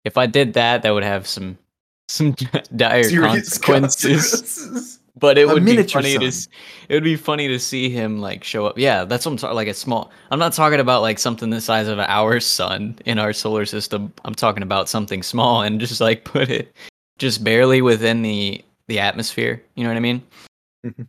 [0.06, 1.58] if I did that, that would have some
[2.10, 2.34] some
[2.76, 4.32] dire Serious consequences.
[4.32, 5.00] consequences.
[5.20, 6.52] But it A would be funny to sun.
[6.90, 8.78] it would be funny to see him like show up.
[8.78, 9.56] Yeah, that's what I'm talking.
[9.56, 10.12] Like a small.
[10.30, 14.14] I'm not talking about like something the size of our sun in our solar system.
[14.26, 16.72] I'm talking about something small and just like put it
[17.18, 19.64] just barely within the the atmosphere.
[19.76, 20.22] You know what I mean?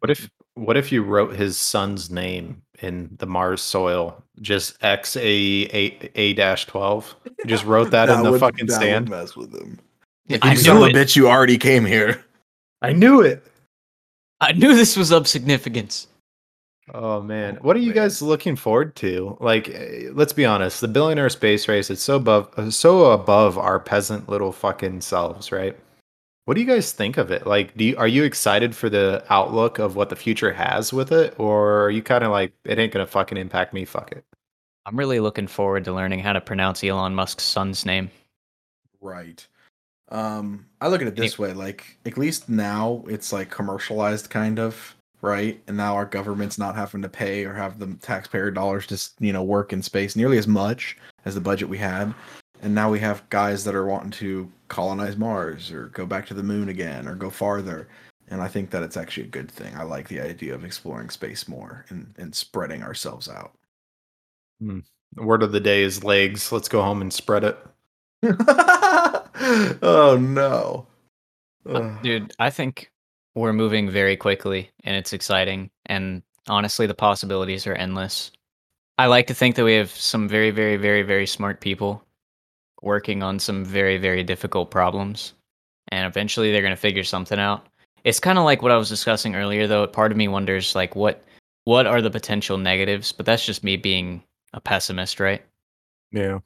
[0.01, 4.23] What if what if you wrote his son's name in the Mars soil?
[4.41, 7.15] Just X A A A dash twelve.
[7.47, 9.79] Just wrote that, in the would- fucking that would mess with him.
[10.43, 10.95] I you son knew a it.
[10.95, 12.23] bitch, you already came here.
[12.83, 13.45] I knew it.
[14.41, 16.07] I knew this was of significance.
[16.95, 19.37] Oh man, what are you guys looking forward to?
[19.41, 23.59] Like, eh, let's be honest, the billionaire space race is so above, uh, so above
[23.59, 25.77] our peasant little fucking selves, right?
[26.49, 27.47] What do you guys think of it?
[27.47, 31.13] Like, do you, are you excited for the outlook of what the future has with
[31.13, 33.85] it, or are you kind of like it ain't gonna fucking impact me?
[33.85, 34.25] Fuck it.
[34.87, 38.11] I'm really looking forward to learning how to pronounce Elon Musk's son's name.
[39.03, 39.47] Right.
[40.09, 44.59] Um, I look at it this way, like at least now it's like commercialized kind
[44.59, 45.61] of, right?
[45.67, 49.13] And now our government's not having to pay or have the taxpayer dollars to, s-
[49.21, 50.97] you know, work in space nearly as much
[51.27, 52.15] as the budget we had.
[52.63, 56.35] And now we have guys that are wanting to colonize Mars or go back to
[56.35, 57.89] the moon again or go farther.
[58.29, 59.75] And I think that it's actually a good thing.
[59.77, 63.53] I like the idea of exploring space more and, and spreading ourselves out.
[65.17, 66.53] Word of the day is legs.
[66.53, 67.59] Let's go home and spread it.
[69.83, 70.87] oh no.
[71.69, 72.91] Uh, Dude, I think
[73.35, 75.71] we're moving very quickly and it's exciting.
[75.87, 78.33] And honestly, the possibilities are endless.
[78.99, 82.03] I like to think that we have some very, very, very, very smart people
[82.83, 85.33] working on some very, very difficult problems.
[85.89, 87.67] And eventually they're going to figure something out.
[88.05, 89.87] It's kind of like what I was discussing earlier, though.
[89.87, 91.25] Part of me wonders, like, what
[91.65, 93.13] what are the potential negatives?
[93.13, 94.23] But that's just me being
[94.55, 95.43] a pessimist, right?
[96.13, 96.39] Yeah.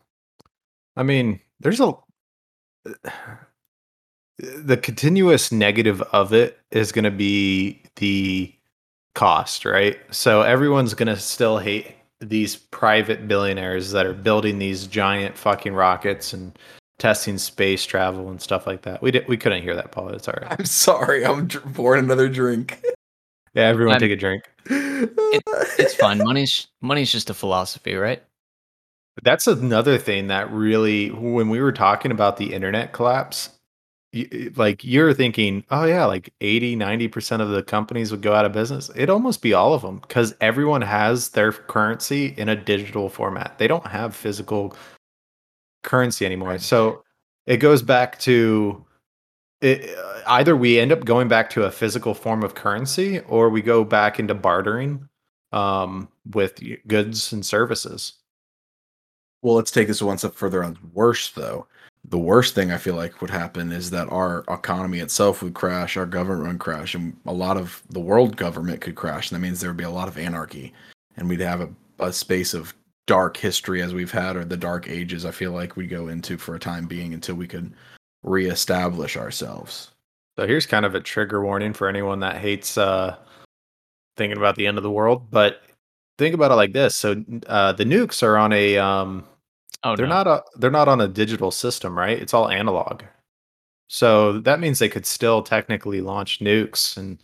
[0.97, 1.93] I mean, there's a
[4.39, 8.53] the continuous negative of it is going to be the
[9.15, 9.99] cost, right?
[10.11, 15.75] So everyone's going to still hate these private billionaires that are building these giant fucking
[15.75, 16.57] rockets and
[16.99, 19.03] testing space travel and stuff like that.
[19.03, 20.11] We did, we couldn't hear that, Paul.
[20.11, 20.57] It's all right.
[20.59, 21.25] I'm sorry.
[21.27, 22.83] I'm dr- pouring another drink.
[23.55, 24.45] Yeah, everyone I'm- take a drink.
[25.79, 26.19] It's fun.
[26.19, 28.23] money's money's just a philosophy, right?
[29.23, 33.51] That's another thing that really, when we were talking about the internet collapse,
[34.15, 38.45] y- like you're thinking, oh yeah, like 80, 90% of the companies would go out
[38.45, 38.91] of business.
[38.95, 43.59] It'd almost be all of them because everyone has their currency in a digital format.
[43.59, 44.77] They don't have physical
[45.83, 46.59] currency anymore.
[46.59, 47.03] So
[47.47, 48.85] it goes back to
[49.61, 49.97] it,
[50.27, 53.85] either we end up going back to a physical form of currency or we go
[53.85, 55.09] back into bartering
[55.53, 58.15] um, with goods and services.
[59.43, 61.67] Well, let's take this one step further on worse though.
[62.05, 65.97] The worst thing I feel like would happen is that our economy itself would crash,
[65.97, 69.31] our government would crash, and a lot of the world government could crash.
[69.31, 70.73] And that means there would be a lot of anarchy,
[71.17, 71.69] and we'd have a,
[72.01, 72.75] a space of
[73.07, 75.25] dark history as we've had, or the dark ages.
[75.25, 77.73] I feel like we'd go into for a time being until we could
[78.25, 79.93] reestablish ourselves.
[80.37, 83.17] So here's kind of a trigger warning for anyone that hates uh,
[84.17, 85.31] thinking about the end of the world.
[85.31, 85.63] But
[86.19, 89.25] think about it like this: so uh, the nukes are on a um,
[89.85, 90.23] Oh, they're no.
[90.23, 92.21] not a they're not on a digital system, right?
[92.21, 93.03] It's all analog.
[93.89, 97.19] So that means they could still technically launch nukes and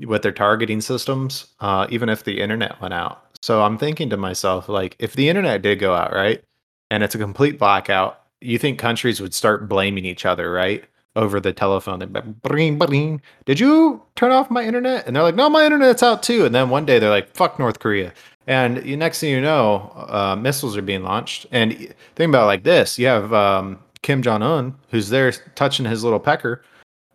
[0.00, 3.38] with their targeting systems, uh, even if the internet went out.
[3.42, 6.42] So I'm thinking to myself, like, if the internet did go out, right,
[6.90, 11.38] and it's a complete blackout, you think countries would start blaming each other, right, over
[11.40, 12.00] the telephone?
[12.00, 15.06] Like, bring, bring, did you turn off my internet?
[15.06, 16.44] And they're like, no, my internet's out too.
[16.44, 18.12] And then one day they're like, fuck North Korea.
[18.46, 21.46] And you, next thing you know, uh, missiles are being launched.
[21.50, 21.72] And
[22.14, 26.04] think about it like this: you have um, Kim Jong Un, who's there touching his
[26.04, 26.62] little pecker.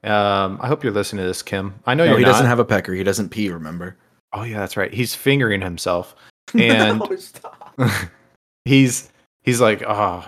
[0.03, 1.75] Um, I hope you're listening to this, Kim.
[1.85, 2.31] I know No, you're he not.
[2.31, 2.93] doesn't have a pecker.
[2.93, 3.49] He doesn't pee.
[3.49, 3.95] Remember?
[4.33, 4.93] Oh yeah, that's right.
[4.93, 6.15] He's fingering himself,
[6.59, 7.87] and No,
[8.65, 9.09] he's
[9.43, 10.25] he's like, oh,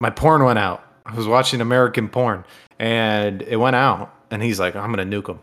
[0.00, 0.84] my porn went out.
[1.06, 2.44] I was watching American porn,
[2.78, 5.40] and it went out, and he's like, I'm gonna nuke him.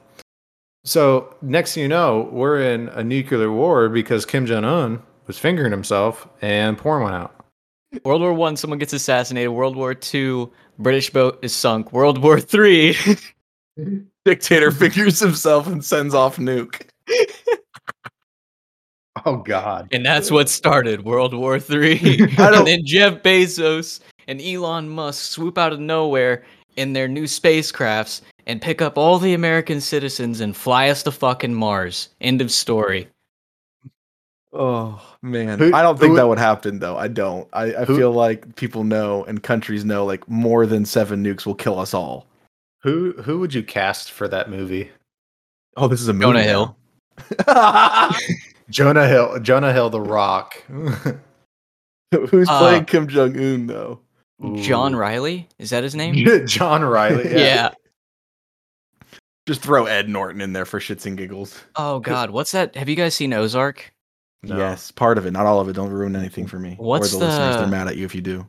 [0.86, 5.40] So next thing you know, we're in a nuclear war because Kim Jong Un was
[5.40, 7.34] fingering himself, and porn went out.
[8.04, 9.50] World War One, someone gets assassinated.
[9.50, 11.92] World War Two, British boat is sunk.
[11.92, 12.96] World War Three,
[14.26, 16.82] Dictator figures himself and sends off nuke.
[19.26, 19.88] Oh God.
[19.92, 22.20] and that's what started World War Three.
[22.38, 26.44] And then Jeff Bezos and Elon Musk swoop out of nowhere
[26.76, 31.12] in their new spacecrafts and pick up all the American citizens and fly us to
[31.12, 32.10] fucking Mars.
[32.22, 33.08] End of story.
[34.54, 36.96] Oh man, Who- I don't think who- that would happen though.
[36.98, 37.48] I don't.
[37.54, 41.46] I, I Who- feel like people know and countries know like more than seven nukes
[41.46, 42.26] will kill us all.
[42.84, 44.92] Who who would you cast for that movie?
[45.76, 46.26] Oh, this is a movie.
[46.26, 46.76] Jonah now.
[47.48, 48.12] Hill.
[48.70, 49.40] Jonah Hill.
[49.42, 50.64] Jonah Hill, The Rock.
[52.30, 54.00] Who's Uh, playing Kim Jong Un though?
[54.56, 55.48] John Riley?
[55.60, 56.16] Is that his name?
[56.46, 57.30] John Riley.
[57.34, 57.72] yeah.
[59.46, 61.62] Just throw Ed Norton in there for shits and giggles.
[61.76, 62.76] Oh God, what's that?
[62.76, 63.94] Have you guys seen Ozark?
[64.42, 64.58] No.
[64.58, 65.74] Yes, part of it, not all of it.
[65.74, 67.56] Don't ruin anything for me What's or the, listeners.
[67.58, 68.46] They're mad at you if you do.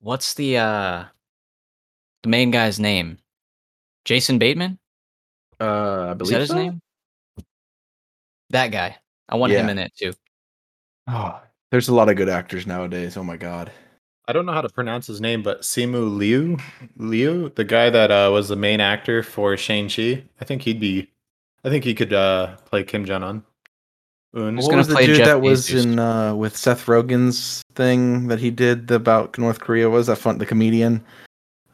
[0.00, 1.04] What's the uh
[2.22, 3.18] the main guy's name?
[4.04, 4.78] Jason Bateman?
[5.60, 6.80] Uh, I Is that his name?
[8.50, 8.96] That guy.
[9.28, 10.12] I want him in it too.
[11.08, 11.40] Oh,
[11.70, 13.16] there's a lot of good actors nowadays.
[13.16, 13.72] Oh my god.
[14.28, 16.58] I don't know how to pronounce his name, but Simu Liu,
[16.96, 20.24] Liu, the guy that uh, was the main actor for Shang Chi.
[20.40, 21.08] I think he'd be.
[21.64, 23.44] I think he could uh, play Kim Jong Un.
[24.34, 24.56] Un.
[24.56, 25.84] Who's what gonna was the play dude Jeff that was Bezos?
[25.84, 29.88] in uh, with Seth Rogen's thing that he did about North Korea?
[29.88, 30.38] What was that fun?
[30.38, 31.04] The comedian.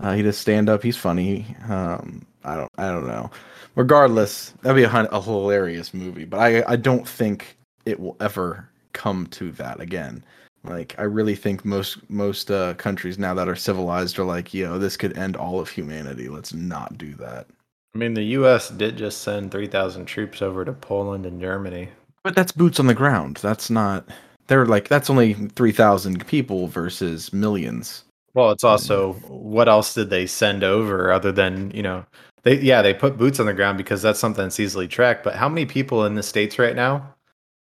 [0.00, 0.82] Uh, he does stand up.
[0.82, 1.56] He's funny.
[1.68, 2.70] Um, I don't.
[2.76, 3.30] I don't know.
[3.76, 6.26] Regardless, that'd be a, a hilarious movie.
[6.26, 6.64] But I.
[6.66, 10.22] I don't think it will ever come to that again.
[10.64, 14.78] Like I really think most most uh, countries now that are civilized are like, yo,
[14.78, 16.28] this could end all of humanity.
[16.28, 17.46] Let's not do that.
[17.94, 18.70] I mean, the U.S.
[18.70, 21.88] did just send three thousand troops over to Poland and Germany.
[22.24, 23.38] But that's boots on the ground.
[23.42, 24.08] That's not.
[24.46, 28.04] they're like that's only three thousand people versus millions.
[28.34, 32.06] Well, it's also what else did they send over other than you know
[32.44, 35.24] they yeah they put boots on the ground because that's something that's easily tracked.
[35.24, 37.14] But how many people in the states right now?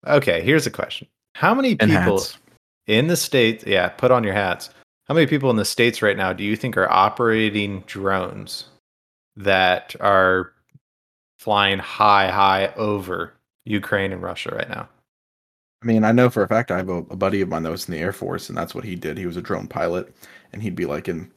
[0.06, 2.38] Okay, here's a question: How many And people hats.
[2.90, 3.64] In the states?
[3.66, 4.72] Yeah, put on your hats.
[5.08, 8.66] How many people in the states right now do you think are operating drones
[9.38, 10.52] that are
[11.38, 13.34] flying high, high over
[13.66, 14.90] Ukraine and Russia right now?
[15.82, 17.72] I mean, I know for a fact I have a, a buddy of mine that
[17.72, 19.18] was in the Air Force, and that's what he did.
[19.18, 20.14] He was a drone pilot,
[20.52, 21.32] and he'd be like in,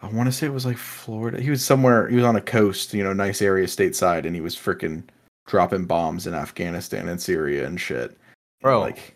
[0.00, 1.40] I want to say it was like Florida.
[1.40, 2.08] He was somewhere.
[2.08, 5.02] He was on a coast, you know, nice area stateside, and he was freaking
[5.46, 8.10] dropping bombs in Afghanistan and Syria and shit.
[8.10, 8.18] And,
[8.62, 8.80] Bro.
[8.80, 9.14] like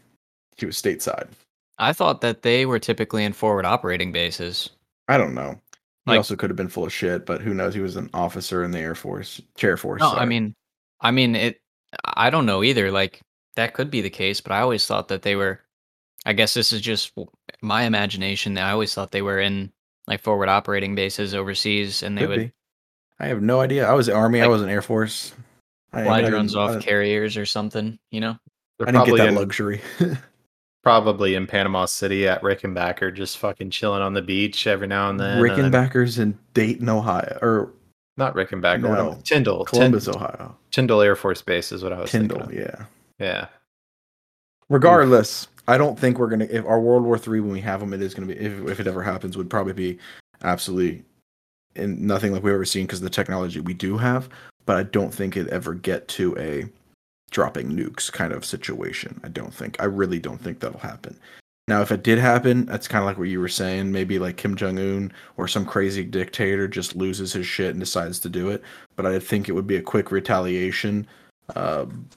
[0.58, 1.28] he was stateside.
[1.78, 4.70] I thought that they were typically in forward operating bases.
[5.08, 5.60] I don't know.
[6.04, 7.74] He Like- also could have been full of shit, but who knows?
[7.74, 10.00] He was an officer in the Air Force, Chair Force.
[10.00, 10.54] No, I mean,
[11.00, 11.60] I mean it.
[12.04, 12.90] I don't know either.
[12.90, 13.20] Like
[13.56, 15.60] that could be the case, but I always thought that they were.
[16.26, 17.12] I guess this is just
[17.62, 18.58] my imagination.
[18.58, 19.72] I always thought they were in
[20.06, 22.52] like forward operating bases overseas, and they Could would be.
[23.20, 23.88] I have no idea.
[23.88, 24.40] I was Army.
[24.40, 25.32] I was in Air Force.
[25.92, 27.98] I, fly drones off didn't- carriers or something.
[28.10, 28.38] You know,
[28.80, 29.80] I didn't get that in, luxury.
[30.88, 35.20] probably in Panama City at Rickenbacker, just fucking chilling on the beach every now and
[35.20, 35.38] then.
[35.38, 37.72] and then- Rickenbacker's in Dayton, Ohio, or
[38.16, 38.74] Not Rickenbacker.
[38.76, 39.10] am No.
[39.12, 39.64] Um, Tyndall.
[39.66, 40.56] Columbus, Tynd- Ohio.
[40.70, 42.58] Tyndall Air Force Base is what I was Tyndall, thinking.
[42.60, 42.84] yeah.
[43.18, 43.46] Yeah.
[44.68, 46.46] Regardless, I don't think we're gonna.
[46.50, 48.34] If our World War Three, when we have them, it is gonna be.
[48.38, 49.98] If, if it ever happens, would probably be
[50.42, 51.04] absolutely
[51.76, 54.28] and nothing like we've ever seen because of the technology we do have.
[54.66, 56.68] But I don't think it ever get to a
[57.30, 59.20] dropping nukes kind of situation.
[59.24, 59.76] I don't think.
[59.80, 61.18] I really don't think that'll happen.
[61.66, 63.92] Now, if it did happen, that's kind of like what you were saying.
[63.92, 68.18] Maybe like Kim Jong Un or some crazy dictator just loses his shit and decides
[68.20, 68.62] to do it.
[68.96, 71.06] But I think it would be a quick retaliation.
[71.54, 72.08] Um,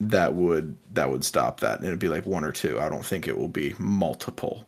[0.00, 3.04] that would that would stop that and it'd be like one or two i don't
[3.04, 4.66] think it will be multiple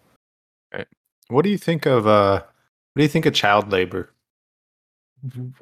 [1.29, 4.11] What do you think of uh what do you think of child labor?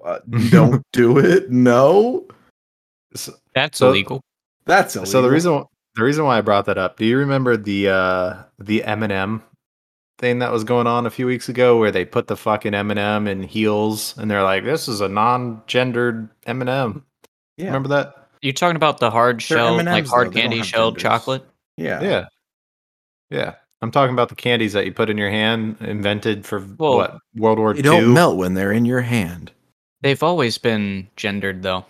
[0.04, 0.20] uh,
[0.50, 2.26] don't do it no
[3.16, 4.20] So, that's So- illegal.
[4.66, 5.10] that's illegal.
[5.12, 5.64] so the reason
[5.94, 9.42] the reason why I brought that up, do you remember the uh the M&M
[10.18, 13.26] thing that was going on a few weeks ago where they put the fucking M&M
[13.28, 17.04] in heels and they're like, This is a non-gendered M&M.
[17.56, 18.28] yeah Remember that?
[18.42, 20.32] You're talking about the hard shell, like M&Ms, hard though.
[20.40, 21.44] Candy shelled chocolate.
[21.76, 22.24] yeah Yeah.
[23.30, 23.54] Yeah.
[23.82, 27.18] I'm talking about the candies that you put in your hand, invented for Well, what
[27.34, 27.82] World War they II.
[27.82, 29.52] don't melt when they're in your hand
[30.02, 31.84] They've always been gendered though.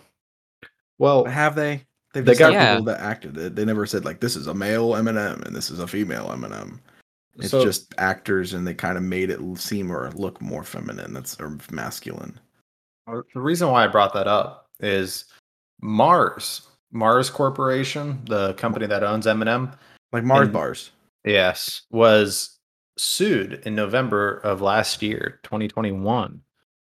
[0.99, 1.83] Well, have they?
[2.13, 3.55] They've They just got- got people that acted it.
[3.55, 6.81] They never said like this is a male m&m and this is a female m&m
[7.35, 11.13] it's so- just actors and they kind of made it seem or look more feminine
[11.13, 12.39] that's or masculine.
[13.07, 15.25] Uh, The reason why I brought that up is
[15.81, 19.71] Mars, Mars Corporation, the company that owns M&M,
[20.11, 20.91] like mars And- bars.
[21.23, 22.57] Yes, was
[22.97, 26.41] sued in November of last year, 2021,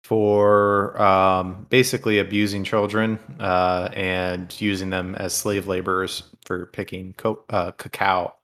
[0.04, 7.44] for um, basically abusing children uh, and using them as slave laborers for picking co-
[7.50, 8.34] uh, cacao.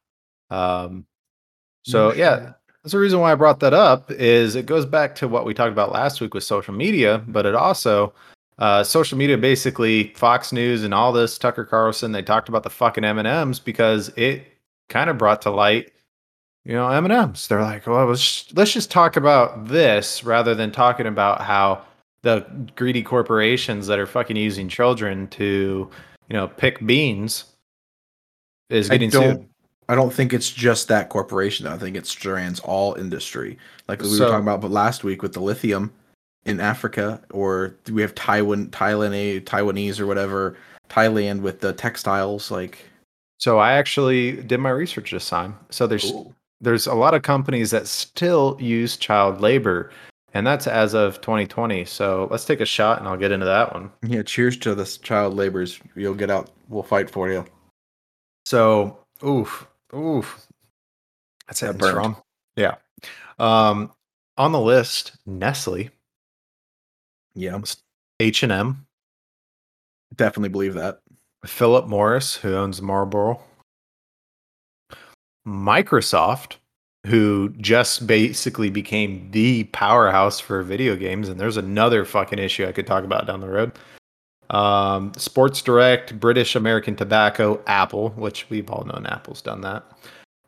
[0.51, 1.07] Um,
[1.83, 2.53] so yeah,
[2.83, 4.11] that's the reason why I brought that up.
[4.11, 7.45] Is it goes back to what we talked about last week with social media, but
[7.45, 8.13] it also
[8.59, 12.13] uh, social media basically Fox News and all this Tucker Carlson.
[12.13, 14.47] They talked about the fucking M and M's because it
[14.89, 15.93] kind of brought to light,
[16.69, 17.49] you know, M and M's.
[17.49, 21.83] They're like, well, let's let's just talk about this rather than talking about how
[22.23, 22.41] the
[22.77, 25.89] greedy corporations that are fucking using children to,
[26.29, 27.47] you know, pick beans
[28.69, 29.37] is getting I don't.
[29.39, 29.49] sued.
[29.89, 31.67] I don't think it's just that corporation.
[31.67, 33.57] I think it strands all industry,
[33.89, 35.91] like we So- were talking about, but last week with the lithium
[36.45, 40.57] in Africa, or we have Taiwan, Thailand, Taiwanese or whatever,
[40.91, 42.51] Thailand with the textiles.
[42.51, 42.79] Like,
[43.39, 45.57] So I actually did my research this time.
[45.71, 46.13] So there's
[46.61, 49.91] there's a lot of companies that still use child labor,
[50.35, 51.85] and that's as of 2020.
[51.85, 53.91] So let's take a shot, and I'll get into that one.
[54.03, 55.79] yeah, cheers to this child laborers.
[55.95, 56.51] You'll get out.
[56.69, 57.45] We'll fight for you.
[58.47, 60.47] So oof, oof,
[61.47, 61.79] that's That it.
[61.79, 61.93] burned.
[61.93, 62.17] Strong.
[62.57, 62.75] Yeah.
[63.39, 63.93] Um,
[64.37, 65.91] on the list, Nestle,
[67.35, 67.61] Yeah,
[68.21, 68.87] H and M,
[70.17, 71.01] definitely believe that.
[71.47, 73.41] Philip Morris, who owns Marlboro,
[75.49, 76.57] Microsoft,
[77.07, 82.73] who just basically became the powerhouse for video games, and there's another fucking issue I
[82.73, 83.73] could talk about down the road.
[84.51, 89.85] Um, Sports Direct, British American Tobacco, Apple, which we've all known Apple's done that.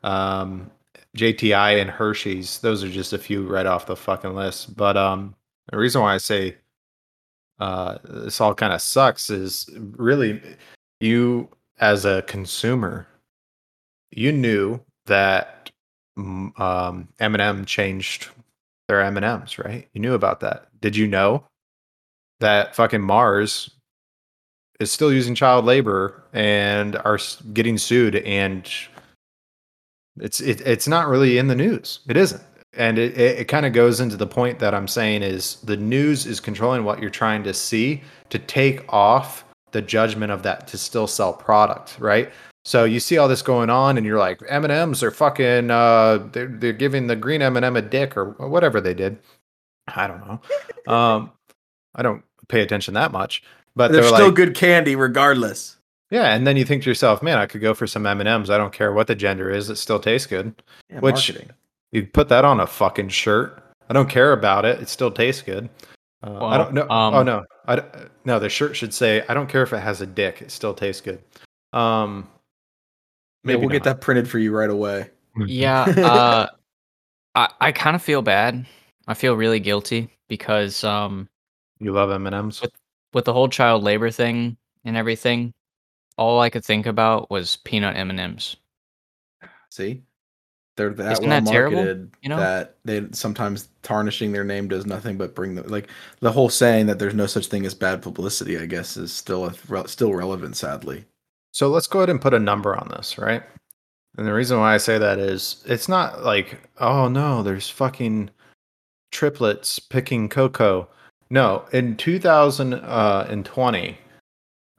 [0.03, 0.71] Um,
[1.17, 4.75] JTI and Hershey's, those are just a few right off the fucking list.
[4.75, 5.35] But um,
[5.71, 6.57] the reason why I say
[7.59, 10.41] uh, this all kind of sucks is really
[10.99, 11.49] you
[11.79, 13.07] as a consumer
[14.11, 15.71] you knew that
[16.17, 18.29] mm, um, M&M changed
[18.87, 19.87] their M and M's, right?
[19.93, 20.67] You knew about that.
[20.81, 21.43] Did you know
[22.39, 23.71] that fucking Mars
[24.79, 27.19] is still using child labor and are
[27.53, 28.17] getting sued?
[28.17, 28.69] And
[30.19, 31.99] it's it, it's not really in the news.
[32.09, 32.43] It isn't.
[32.73, 35.77] And it, it, it kind of goes into the point that I'm saying is the
[35.77, 40.67] news is controlling what you're trying to see to take off the judgment of that
[40.67, 42.31] to still sell product, right?
[42.63, 45.71] So you see all this going on, and you're like, M and M's are fucking,
[45.71, 49.17] uh, they're they're giving the green m&m m a dick or whatever they did.
[49.87, 50.93] I don't know.
[50.93, 51.31] Um,
[51.95, 53.43] I don't pay attention that much,
[53.75, 55.77] but They're they're, still like, good candy regardless.
[56.11, 56.33] yeah.
[56.35, 58.49] And then you think to yourself, man, I could go for some M and M's.
[58.51, 60.53] I don't care what the gender is; it still tastes good.
[60.89, 61.49] Yeah, Which- marketing.
[61.91, 63.61] You put that on a fucking shirt.
[63.89, 64.79] I don't care about it.
[64.81, 65.67] It still tastes good.
[66.23, 66.83] Uh, I don't know.
[66.89, 67.81] um, oh no, I d-
[68.23, 68.37] no.
[68.39, 70.41] The shirt should say, "I don't care if it has a dick.
[70.41, 71.21] It still tastes good."
[71.73, 72.29] Um,
[73.43, 75.09] Yeah, we'll get that printed for you right away.
[75.47, 76.47] Yeah, uh,
[77.35, 78.65] I I kind of feel bad.
[79.07, 81.27] I feel really guilty because um,
[81.79, 82.61] You love M and M's.
[82.61, 82.71] With-
[83.13, 85.53] with the whole child labor thing and everything,
[86.17, 88.55] all I could think about was peanut M and M's.
[89.69, 90.03] See,
[90.77, 91.77] they're that Isn't well that terrible?
[91.77, 92.37] marketed You know?
[92.37, 95.89] that they sometimes tarnishing their name does nothing but bring the like
[96.19, 98.57] the whole saying that there's no such thing as bad publicity.
[98.57, 101.05] I guess is still a, still relevant, sadly.
[101.51, 103.43] So let's go ahead and put a number on this, right?
[104.17, 108.29] And the reason why I say that is it's not like, oh no, there's fucking
[109.11, 110.87] triplets picking cocoa.
[111.29, 113.97] No, in 2020,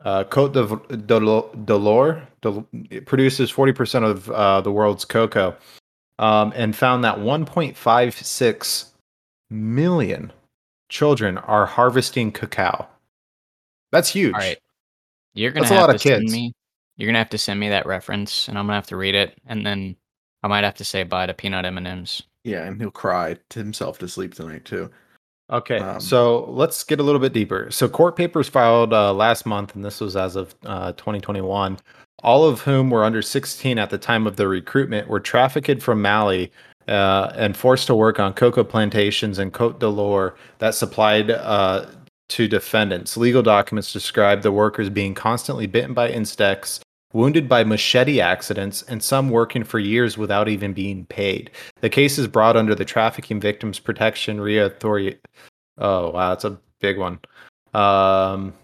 [0.04, 5.56] uh, Cote d'Ivoire Del- it produces 40% of uh, the world's cocoa
[6.18, 8.84] um, and found that 1.56
[9.50, 10.32] million
[10.88, 12.86] children are harvesting cacao.
[13.92, 14.34] That's huge.
[14.34, 14.58] All right,
[15.34, 16.32] you're gonna That's a have lot to of send kids.
[16.32, 16.52] me.
[17.02, 19.36] You're gonna have to send me that reference, and I'm gonna have to read it,
[19.44, 19.96] and then
[20.44, 22.22] I might have to say bye to peanut M and M's.
[22.44, 24.88] Yeah, and he'll cry to himself to sleep tonight too.
[25.50, 27.72] Okay, Um, so let's get a little bit deeper.
[27.72, 31.80] So, court papers filed uh, last month, and this was as of uh, 2021,
[32.22, 36.00] all of whom were under 16 at the time of the recruitment, were trafficked from
[36.02, 36.52] Mali
[36.86, 41.86] uh, and forced to work on cocoa plantations in Cote d'Ivoire that supplied uh,
[42.28, 43.16] to defendants.
[43.16, 46.80] Legal documents describe the workers being constantly bitten by insects,
[47.12, 51.50] wounded by machete accidents, and some working for years without even being paid.
[51.80, 55.18] The case is brought under the Trafficking Victims Protection RIA Authority.
[55.78, 57.18] Oh wow, that's a big one.
[57.74, 58.54] Um,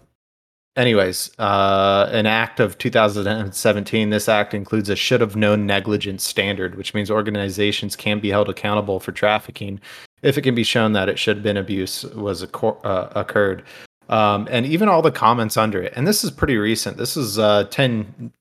[0.75, 4.09] anyways, uh, an act of 2017.
[4.09, 8.49] This act includes a should have known negligence standard, which means organizations can be held
[8.49, 9.79] accountable for trafficking
[10.21, 13.63] if it can be shown that it should have been abuse was occur- uh, occurred.
[14.09, 15.93] Um, and even all the comments under it.
[15.95, 16.97] And this is pretty recent.
[16.97, 18.31] This is uh, 10,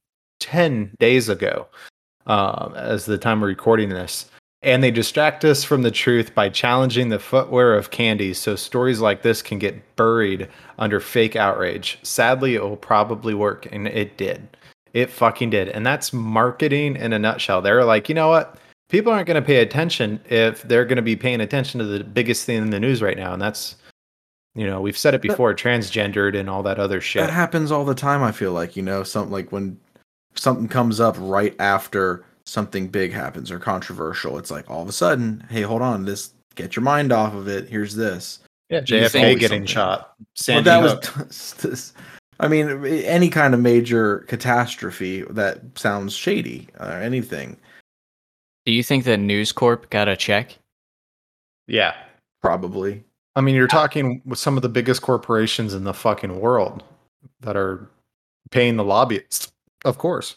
[0.41, 1.67] 10 days ago,
[2.27, 4.31] uh, as the time we're recording this.
[4.63, 9.01] And they distract us from the truth by challenging the footwear of candies so stories
[9.01, 11.99] like this can get buried under fake outrage.
[12.03, 14.49] Sadly, it will probably work, and it did.
[14.95, 15.69] It fucking did.
[15.69, 17.63] And that's marketing in a nutshell.
[17.63, 18.59] They're like, you know what?
[18.89, 22.03] People aren't going to pay attention if they're going to be paying attention to the
[22.03, 23.33] biggest thing in the news right now.
[23.33, 23.77] And that's,
[24.55, 27.21] you know, we've said it before transgendered and all that other shit.
[27.21, 28.23] That happens all the time.
[28.23, 29.79] I feel like you know something like when
[30.39, 34.39] something comes up right after something big happens or controversial.
[34.39, 37.47] It's like all of a sudden, hey, hold on, this get your mind off of
[37.49, 37.69] it.
[37.69, 38.41] Here's this.
[38.71, 40.15] Yeah, Do JFK think- getting shot.
[40.19, 41.17] Well, Sandy that Hook.
[41.29, 41.93] was this.
[42.41, 47.57] I mean, any kind of major catastrophe that sounds shady or anything,
[48.65, 50.57] Do you think that News Corp got a check?
[51.67, 51.95] yeah.
[52.43, 53.03] probably.
[53.37, 56.83] I mean, you're talking with some of the biggest corporations in the fucking world
[57.41, 57.89] that are
[58.51, 59.51] paying the lobbyists.
[59.85, 60.37] Of course.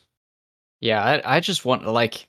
[0.82, 2.28] Yeah, I, I just want like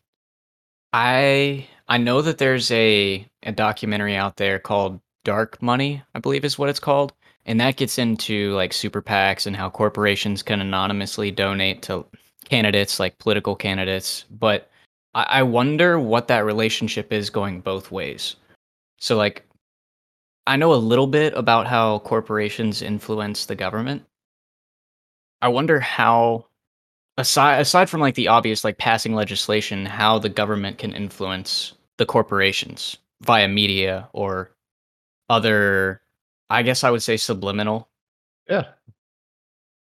[0.92, 6.44] I I know that there's a a documentary out there called Dark Money, I believe
[6.44, 7.12] is what it's called,
[7.46, 12.04] and that gets into like super PACs and how corporations can anonymously donate to
[12.48, 14.24] candidates like political candidates.
[14.30, 14.70] But
[15.14, 18.36] I, I wonder what that relationship is going both ways.
[18.98, 19.46] So like
[20.46, 24.04] I know a little bit about how corporations influence the government.
[25.40, 26.46] I wonder how
[27.18, 32.06] aside aside from like the obvious like passing legislation how the government can influence the
[32.06, 34.50] corporations via media or
[35.28, 36.00] other
[36.50, 37.88] i guess i would say subliminal
[38.48, 38.64] Yeah.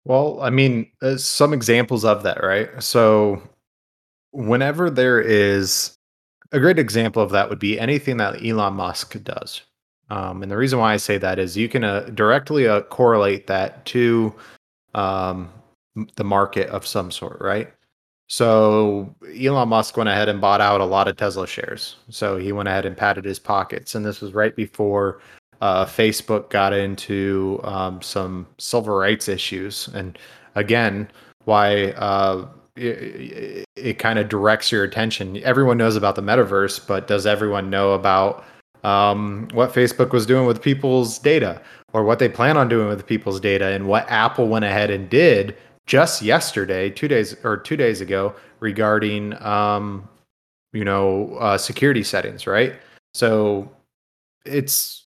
[0.04, 2.68] Well, I mean, uh, some examples of that, right?
[2.82, 3.42] So,
[4.32, 5.96] whenever there is
[6.52, 9.62] a great example of that, would be anything that Elon Musk does.
[10.10, 13.46] Um, and the reason why I say that is you can uh, directly uh, correlate
[13.46, 14.34] that to
[14.94, 15.50] um,
[16.16, 17.72] the market of some sort, right?
[18.28, 21.96] So Elon Musk went ahead and bought out a lot of Tesla shares.
[22.08, 25.20] So he went ahead and patted his pockets, and this was right before
[25.60, 29.88] uh, Facebook got into um, some civil rights issues.
[29.88, 30.18] And
[30.54, 31.08] again,
[31.44, 35.36] why uh, it, it kind of directs your attention.
[35.42, 38.44] Everyone knows about the metaverse, but does everyone know about
[38.84, 41.60] um, what Facebook was doing with people's data
[41.92, 45.08] or what they plan on doing with people's data and what Apple went ahead and
[45.08, 50.08] did just yesterday, two days or two days ago, regarding um,
[50.72, 52.74] you know uh, security settings, right?
[53.14, 53.70] So
[54.44, 55.06] it's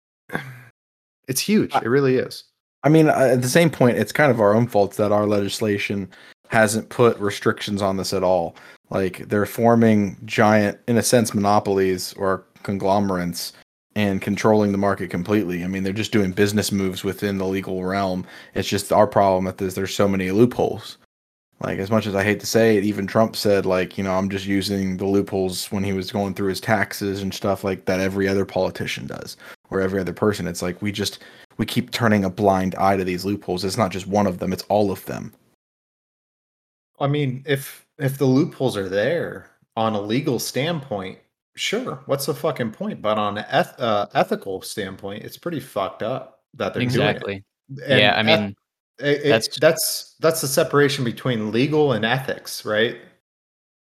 [1.28, 1.74] it's huge.
[1.74, 2.44] It really is.
[2.82, 5.26] I mean, uh, at the same point, it's kind of our own fault that our
[5.26, 6.10] legislation
[6.48, 8.54] hasn't put restrictions on this at all.
[8.90, 13.54] Like they're forming giant, in a sense, monopolies or conglomerates
[13.96, 15.64] and controlling the market completely.
[15.64, 18.26] I mean, they're just doing business moves within the legal realm.
[18.54, 20.98] It's just our problem that there's, there's so many loopholes.
[21.60, 24.14] Like as much as I hate to say it, even Trump said like, you know,
[24.14, 27.84] I'm just using the loopholes when he was going through his taxes and stuff like
[27.84, 29.36] that every other politician does
[29.70, 30.48] or every other person.
[30.48, 31.20] It's like we just
[31.56, 33.64] we keep turning a blind eye to these loopholes.
[33.64, 35.32] It's not just one of them, it's all of them.
[36.98, 41.18] I mean, if if the loopholes are there on a legal standpoint,
[41.56, 43.00] sure, what's the fucking point?
[43.02, 47.44] But on an eth- uh, ethical standpoint, it's pretty fucked up that they're exactly.
[47.68, 47.90] doing it.
[47.90, 48.56] And Yeah, I eth- mean,
[48.98, 52.98] it- it- that's- that's that's the separation between legal and ethics, right?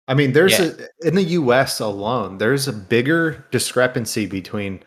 [0.06, 0.70] I mean, there's Yeah.
[1.02, 1.80] a in the U.S.
[1.80, 4.80] alone, there's a bigger discrepancy between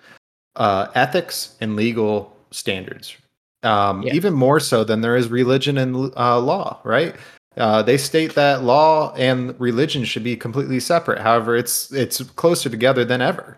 [0.56, 3.16] uh, ethics and legal standards,
[3.64, 4.14] um, Yeah.
[4.14, 7.16] even more so than there is religion and uh, law, right?
[7.58, 11.20] Uh, they state that law and religion should be completely separate.
[11.20, 13.58] However, it's it's closer together than ever.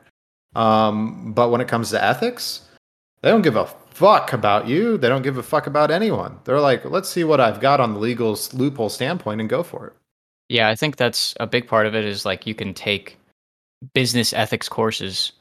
[0.56, 2.62] Um, but when it comes to ethics,
[3.22, 4.97] they don't give a fuck about you.
[4.97, 6.39] They don't give a fuck about anyone.
[6.45, 9.88] They're like, let's see what I've got on the legal loophole standpoint and go for
[9.88, 9.93] it.
[10.47, 13.18] Yeah, I think that's a big part of it is like you can take
[13.93, 15.34] business ethics courses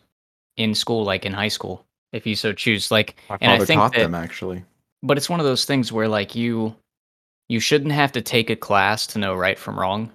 [0.56, 2.90] in school, like in high school, if you so choose.
[2.90, 4.64] Like, My and I think taught that, them actually.
[5.02, 6.74] but it's one of those things where like you
[7.48, 10.10] you shouldn't have to take a class to know right from wrong.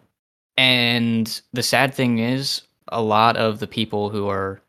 [0.57, 4.61] And the sad thing is a lot of the people who are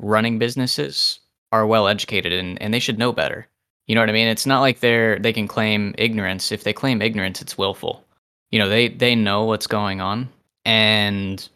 [0.00, 1.20] running businesses
[1.52, 3.46] are well educated and, and they should know better.
[3.86, 4.28] You know what I mean?
[4.28, 6.50] It's not like they're they can claim ignorance.
[6.50, 8.02] If they claim ignorance, it's willful.
[8.50, 10.30] You know, they they know what's going on
[10.64, 11.46] and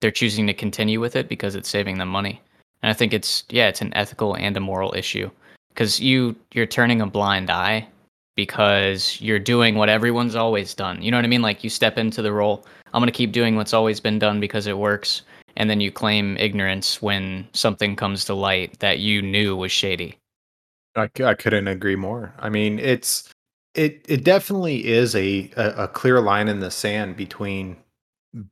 [0.00, 2.40] they're choosing to continue with it because it's saving them money.
[2.82, 5.30] And I think it's yeah, it's an ethical and a moral issue
[5.68, 7.86] because you you're turning a blind eye
[8.36, 11.02] because you're doing what everyone's always done.
[11.02, 11.42] You know what I mean?
[11.42, 14.38] Like you step into the role, I'm going to keep doing what's always been done
[14.38, 15.22] because it works,
[15.56, 20.18] and then you claim ignorance when something comes to light that you knew was shady.
[20.94, 22.32] I, I couldn't agree more.
[22.38, 23.32] I mean, it's
[23.74, 27.76] it it definitely is a, a a clear line in the sand between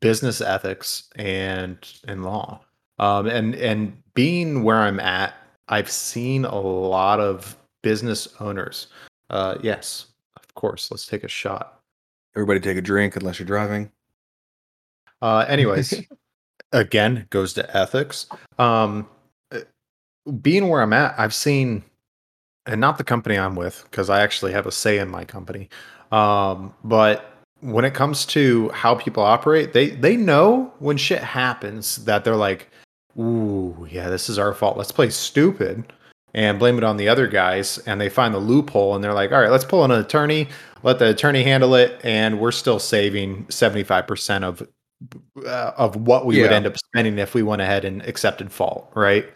[0.01, 1.79] business ethics and
[2.09, 2.61] and law.
[2.99, 5.35] Um, and and being where I'm at,
[5.69, 8.87] I've seen a lot of business owners.
[9.35, 10.07] Uh, yes,
[10.37, 10.93] of course.
[10.93, 11.81] Let's take a shot.
[12.37, 13.91] Everybody take a drink unless you're driving.
[15.21, 16.03] Uh, anyways,
[16.73, 18.27] again, goes to ethics.
[18.61, 19.09] Um,
[19.51, 19.61] uh,
[20.41, 21.83] being where I'm at, I've seen,
[22.67, 25.69] and not the company I'm with, because I actually have a say in my company.
[26.13, 32.05] Um, but when it comes to how people operate, they they know when shit happens
[32.05, 32.71] that they're like,
[33.19, 34.77] "Ooh, yeah, this is our fault.
[34.77, 35.93] Let's play stupid."
[36.37, 39.31] And blame it on the other guys, and they find the loophole, and they're like,
[39.31, 40.49] "All right, let's pull an attorney,
[40.83, 44.67] let the attorney handle it, and we're still saving seventy five percent of
[45.47, 48.91] uh, of what we would end up spending if we went ahead and accepted fault,
[48.95, 49.27] right?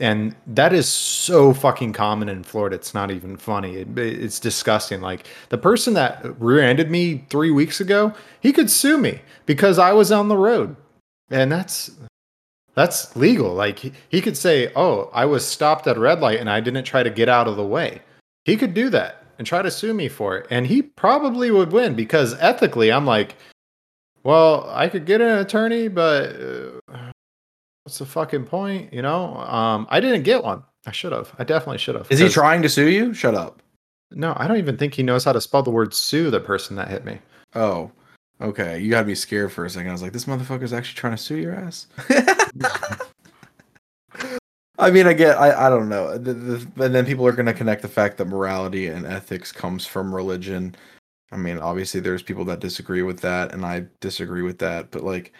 [0.00, 2.74] And that is so fucking common in Florida.
[2.74, 3.76] It's not even funny.
[3.76, 5.00] It, it's disgusting.
[5.00, 9.92] Like the person that rear-ended me three weeks ago, he could sue me because I
[9.92, 10.74] was on the road,
[11.30, 11.92] and that's
[12.74, 13.54] that's legal.
[13.54, 16.60] Like he, he could say, "Oh, I was stopped at a red light and I
[16.60, 18.02] didn't try to get out of the way."
[18.44, 21.72] He could do that and try to sue me for it, and he probably would
[21.72, 23.36] win because ethically, I'm like,
[24.24, 26.34] well, I could get an attorney, but
[26.88, 27.10] uh,
[27.84, 28.92] what's the fucking point?
[28.92, 30.62] You know, um, I didn't get one.
[30.86, 31.32] I should have.
[31.38, 32.10] I definitely should have.
[32.10, 33.14] Is he trying to sue you?
[33.14, 33.62] Shut up.
[34.10, 36.30] No, I don't even think he knows how to spell the word sue.
[36.30, 37.18] The person that hit me.
[37.54, 37.90] Oh,
[38.40, 38.78] okay.
[38.78, 39.88] You got me scared for a second.
[39.88, 41.86] I was like, this motherfucker's actually trying to sue your ass.
[44.78, 46.18] I mean, I get, I, I don't know.
[46.18, 49.52] The, the, and then people are going to connect the fact that morality and ethics
[49.52, 50.74] comes from religion.
[51.30, 54.90] I mean, obviously, there's people that disagree with that, and I disagree with that.
[54.90, 55.32] But like,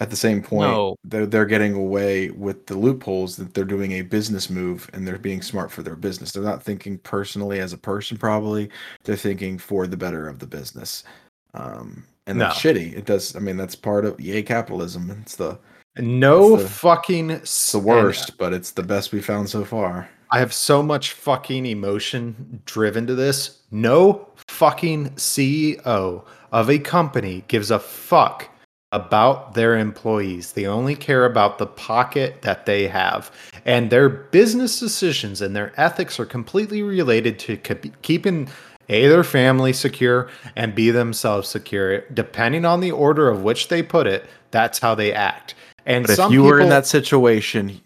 [0.00, 0.96] at the same point, No.
[1.04, 5.18] they're they're getting away with the loopholes that they're doing a business move and they're
[5.18, 6.32] being smart for their business.
[6.32, 8.70] They're not thinking personally as a person, probably.
[9.04, 11.04] They're thinking for the better of the business.
[11.52, 12.96] Um, and that's shitty.
[12.96, 13.34] It does.
[13.36, 15.10] I mean, that's part of yay capitalism.
[15.22, 15.58] It's the
[15.98, 20.08] No That's the- fucking it's the worst, but it's the best we found so far.
[20.32, 23.58] I have so much fucking emotion driven to this.
[23.72, 28.48] No fucking CEO of a company gives a fuck
[28.92, 30.52] about their employees.
[30.52, 33.30] They only care about the pocket that they have.
[33.64, 38.48] And their business decisions and their ethics are completely related to ke- keeping
[38.90, 42.00] A, their family secure, and B, themselves secure.
[42.12, 45.54] Depending on the order of which they put it, that's how they act.
[45.86, 47.80] And But if you were in that situation,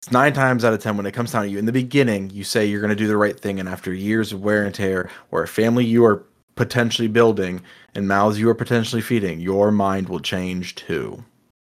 [0.00, 1.58] it's nine times out of ten when it comes down to you.
[1.58, 4.32] In the beginning, you say you're going to do the right thing, and after years
[4.32, 6.24] of wear and tear, or a family you are
[6.54, 7.62] potentially building
[7.94, 11.24] and mouths you are potentially feeding, your mind will change too.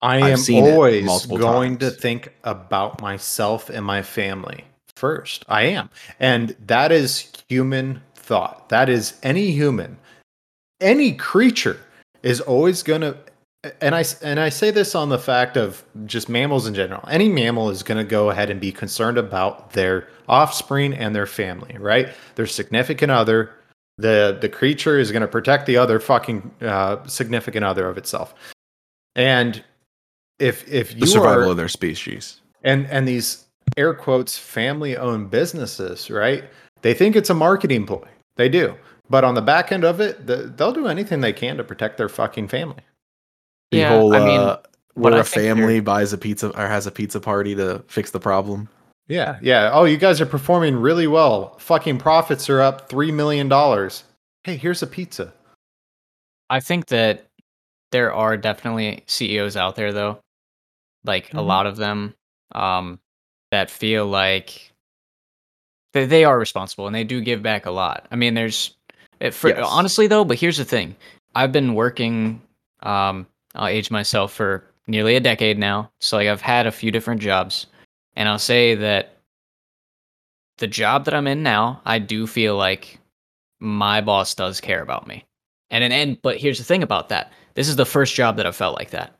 [0.00, 4.64] I am always going to think about myself and my family
[4.94, 5.44] first.
[5.48, 5.90] I am.
[6.20, 8.68] And that is human thought.
[8.68, 9.98] That is any human,
[10.80, 11.80] any creature
[12.22, 13.16] is always going to
[13.80, 17.02] and I and I say this on the fact of just mammals in general.
[17.10, 21.26] Any mammal is going to go ahead and be concerned about their offspring and their
[21.26, 22.08] family, right?
[22.36, 23.50] Their significant other.
[23.96, 28.32] The the creature is going to protect the other fucking uh, significant other of itself.
[29.16, 29.64] And
[30.38, 32.40] if if you The survival are, of their species.
[32.62, 33.44] and and these
[33.76, 36.44] air quotes family owned businesses right
[36.82, 38.08] they think it's a marketing ploy
[38.38, 38.74] they do.
[39.10, 41.98] But on the back end of it the, they'll do anything they can to protect
[41.98, 42.82] their fucking family.
[43.70, 44.56] The Yeah, whole I mean, uh,
[44.94, 47.54] what where I a think they're- family buys a pizza or has a pizza party
[47.56, 48.68] to fix the problem.
[49.08, 49.70] yeah yeah.
[49.72, 51.58] Oh you guys are performing really well.
[51.58, 54.04] Fucking profits are up three million dollars.
[54.44, 55.32] Hey here's a pizza.
[56.50, 57.26] I think that
[57.92, 60.20] there are definitely CEOs out there though,
[61.04, 61.46] like a Mhm.
[61.46, 62.14] lot of them,
[62.54, 63.00] um,
[63.50, 64.72] that feel like
[65.92, 68.06] they they are responsible and they do give back a lot.
[68.10, 68.74] I mean, there's
[69.20, 69.66] it, for, Yes.
[69.68, 70.94] honestly though, but here's the thing:
[71.34, 72.40] I've been working,
[72.80, 76.90] um, I'll age myself for nearly a decade now, so like I've had a few
[76.90, 77.66] different jobs,
[78.16, 79.16] and I'll say that
[80.58, 82.98] the job that I'm in now, I do feel like
[83.60, 85.24] my boss does care about me.
[85.70, 87.32] And and, and but here's the thing about that.
[87.54, 89.14] This is the first job that I felt like that.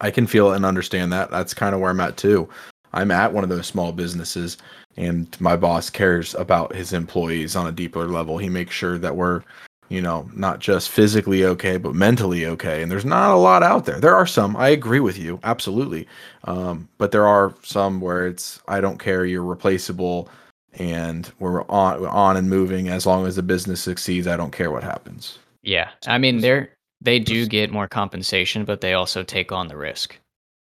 [0.00, 1.30] I can feel and understand that.
[1.30, 2.48] That's kind of where I'm at too.
[2.92, 4.58] I'm at one of those small businesses,
[4.96, 8.38] and my boss cares about his employees on a deeper level.
[8.38, 9.42] He makes sure that we're,
[9.88, 12.82] you know, not just physically okay, but mentally okay.
[12.82, 14.00] And there's not a lot out there.
[14.00, 14.56] There are some.
[14.56, 16.06] I agree with you, absolutely.
[16.44, 19.24] Um, but there are some where it's I don't care.
[19.24, 20.28] You're replaceable,
[20.74, 22.88] and we're on we're on and moving.
[22.88, 25.38] As long as the business succeeds, I don't care what happens.
[25.62, 25.90] Yeah.
[26.06, 26.70] I mean, they're
[27.00, 30.18] they do get more compensation, but they also take on the risk.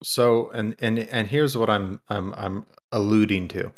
[0.03, 3.70] So and and and here's what I'm I'm I'm alluding to.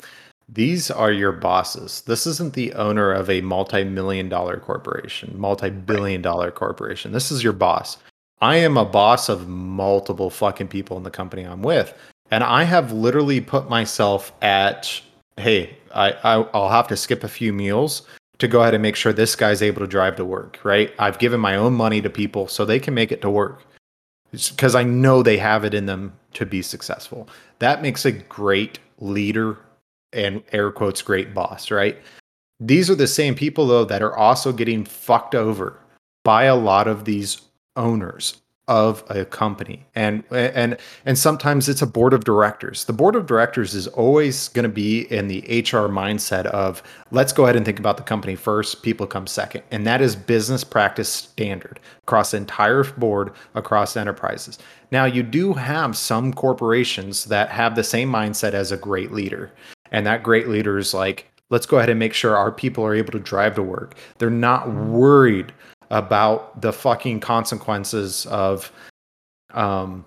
[0.49, 2.01] These are your bosses.
[2.01, 7.11] This isn't the owner of a multi-million dollar corporation, multi-billion dollar corporation.
[7.11, 7.97] This is your boss.
[8.41, 11.97] I am a boss of multiple fucking people in the company I'm with.
[12.29, 15.01] And I have literally put myself at
[15.37, 18.03] hey, I, I I'll have to skip a few meals
[18.39, 20.91] to go ahead and make sure this guy's able to drive to work, right?
[20.99, 23.63] I've given my own money to people so they can make it to work
[24.33, 27.29] because I know they have it in them to be successful.
[27.59, 29.57] That makes a great leader
[30.11, 31.97] and air quotes great boss, right?
[32.59, 35.79] These are the same people though that are also getting fucked over
[36.23, 37.41] by a lot of these
[37.75, 39.85] owners of a company.
[39.93, 42.85] And and and sometimes it's a board of directors.
[42.85, 47.33] The board of directors is always going to be in the HR mindset of let's
[47.33, 49.63] go ahead and think about the company first, people come second.
[49.71, 54.57] And that is business practice standard across the entire board, across enterprises.
[54.91, 59.51] Now, you do have some corporations that have the same mindset as a great leader.
[59.91, 62.95] And that great leader is like, let's go ahead and make sure our people are
[62.95, 63.95] able to drive to work.
[64.17, 65.53] They're not worried
[65.93, 68.71] about the fucking consequences of
[69.53, 70.03] um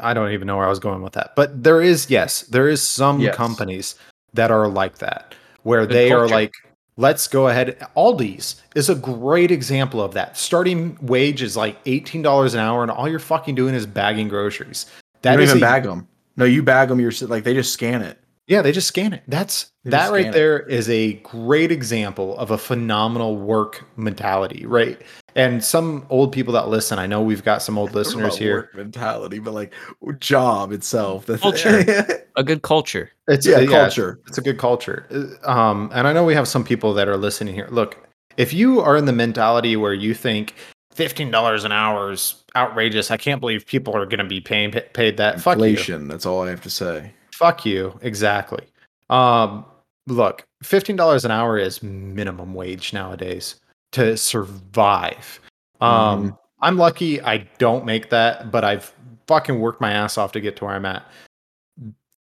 [0.00, 1.34] I don't even know where I was going with that.
[1.36, 3.34] But there is yes, there is some Yes.
[3.36, 3.94] companies
[4.34, 6.52] that are like that where Good they are like
[6.96, 10.36] let's go ahead Aldi's is a great example of that.
[10.36, 14.86] Starting wage is like $18 an hour and all you're fucking doing is bagging groceries.
[15.22, 16.08] That That you don't even a- bag them.
[16.36, 17.00] No, you bag them.
[17.00, 18.18] You're like they just scan it.
[18.46, 19.22] Yeah, they just scan it.
[19.26, 20.36] That's They that right scan it.
[20.36, 25.00] there is a great example of a phenomenal work mentality, right?
[25.34, 28.54] And some old people that listen, I know we've got some old listeners here.
[28.56, 29.72] work mentality, but like
[30.18, 31.26] job itself.
[31.26, 32.22] That's Culture.
[32.36, 33.10] A good culture.
[33.28, 34.20] It's yeah, uh, culture.
[34.26, 35.06] It's a good culture.
[35.44, 37.66] Um, and I know we have some people that are listening here.
[37.70, 37.96] Look,
[38.36, 40.52] if you are in the mentality where you think
[40.92, 44.70] fifteen dollars an hour is outrageous, I can't believe people are going to be paying
[44.70, 45.40] paid that.
[45.40, 45.64] Fuck you.
[45.64, 46.08] Inflation.
[46.08, 47.14] That's all I have to say.
[47.36, 47.98] Fuck you.
[48.02, 48.64] Exactly.
[49.10, 49.64] Um,
[50.06, 53.56] look, fifteen dollars an hour is minimum wage nowadays.
[53.92, 55.40] to survive.
[55.80, 56.38] Um, Mhm.
[56.60, 58.92] I'm lucky I don't make that, but I've
[59.26, 61.04] fucking worked my ass off to get to where I'm at.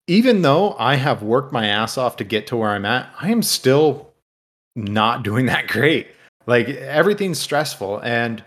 [0.07, 3.31] Even though I have worked my ass off to get to where I'm at, I
[3.31, 4.11] am still
[4.75, 6.09] not doing that great.
[6.47, 8.43] Like everything's stressful and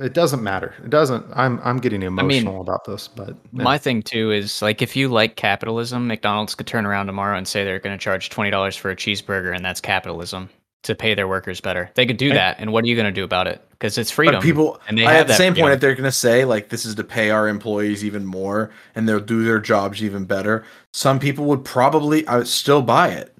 [0.00, 0.74] it doesn't matter.
[0.84, 3.62] It doesn't I'm I'm getting mean, emotional about this, but yeah.
[3.62, 7.46] My thing too is like if you like capitalism, McDonald's could turn around tomorrow and
[7.48, 10.48] say they're going to charge twenty dollars for a cheeseburger, and that's capitalism
[10.82, 11.90] to pay their workers better.
[11.94, 13.62] They could do And- that, and what are you going to do about it?
[13.70, 14.36] Because it's freedom.
[14.36, 16.12] But people, and they I- have at the that same point, if they're going to
[16.12, 20.02] say like this is to pay our employees even more and they'll do their jobs
[20.02, 23.34] even better, some people would probably uh, still buy it.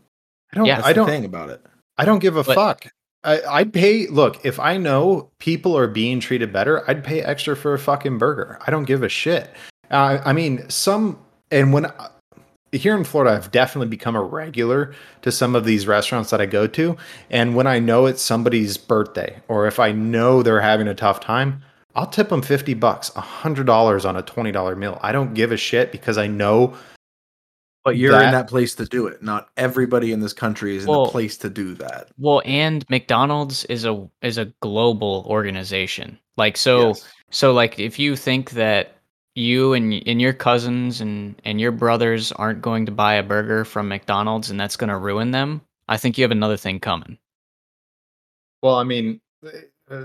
[0.52, 0.76] I don't Yeah.
[0.76, 1.64] That's I the don't thing about it.
[1.96, 2.86] I don't give a But- fuck.
[3.24, 4.06] I, I'd pay.
[4.06, 8.18] Look, if I know people are being treated better, I'd pay extra for a fucking
[8.18, 8.58] burger.
[8.66, 9.50] I don't give a shit.
[9.90, 11.18] Uh, I mean, some
[11.50, 11.86] and when
[12.72, 16.46] here in Florida, I've definitely become a regular to some of these restaurants that I
[16.46, 16.96] go to,
[17.28, 21.20] and when I know it's somebody's birthday or if I know they're having a tough
[21.20, 21.62] time,
[21.94, 24.98] I'll tip them fifty bucks, hundred dollars on a twenty dollar meal.
[25.02, 26.74] I don't give a shit because I know
[27.84, 29.22] But you're That- in that place to do it.
[29.22, 32.08] Not everybody in this country is in the place to do that.
[32.18, 36.18] well, and McDonald's is a is a global organization.
[36.36, 37.08] Like so, Yes.
[37.30, 38.96] so like if you think that
[39.34, 43.64] you and and your cousins and and your brothers aren't going to buy a burger
[43.64, 47.16] from McDonald's and that's going to ruin them, I think you have another thing coming.
[48.62, 49.20] Well, I mean,
[49.90, 50.04] uh,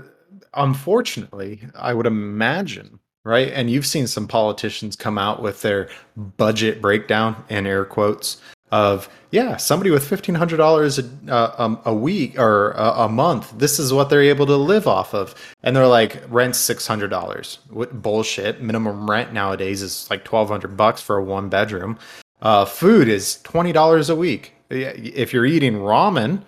[0.54, 3.52] unfortunately, I would imagine, right?
[3.52, 5.88] And you've seen some politicians come out with their
[6.36, 11.80] budget breakdown in air quotes of, yeah, somebody with fifteen hundred dollars a uh, um,
[11.84, 15.34] a week or a, a month, this is what they're able to live off of,
[15.62, 17.58] and they're like, rent six hundred dollars.
[17.70, 18.62] What bullshit?
[18.62, 21.98] Minimum rent nowadays is like twelve hundred bucks for a one bedroom.
[22.42, 24.52] Uh, food is twenty dollars a week.
[24.70, 26.42] If you're eating ramen,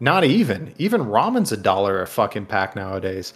[0.00, 0.74] not even.
[0.78, 3.32] Even ramen's a dollar a fucking pack nowadays.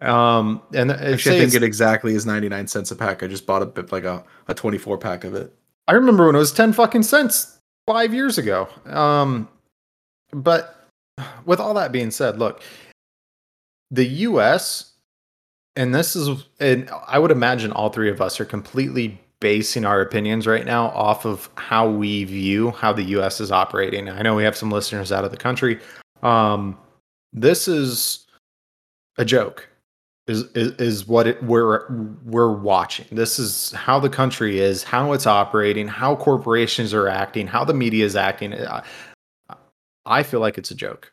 [0.00, 3.22] Um, and Actually, I think it exactly is 99 cents a pack.
[3.22, 5.54] I just bought a bit like a, a 24 pack of it.
[5.88, 8.68] I remember when it was ten fucking cents five years ago.
[8.86, 9.48] Um,
[10.32, 10.88] but
[11.44, 12.62] with all that being said, look,
[13.90, 14.92] the U.S.
[15.76, 20.00] and this is, and I would imagine all three of us are completely basing our
[20.00, 23.40] opinions right now off of how we view how the U.S.
[23.40, 24.08] is operating.
[24.08, 25.78] I know we have some listeners out of the country.
[26.22, 26.76] Um,
[27.32, 28.26] this is
[29.18, 29.68] a joke.
[30.28, 31.86] Is, is is what it, we're
[32.24, 33.06] we're watching.
[33.12, 37.74] This is how the country is, how it's operating, how corporations are acting, how the
[37.74, 38.52] media is acting.
[38.52, 38.82] I,
[40.04, 41.12] I feel like it's a joke.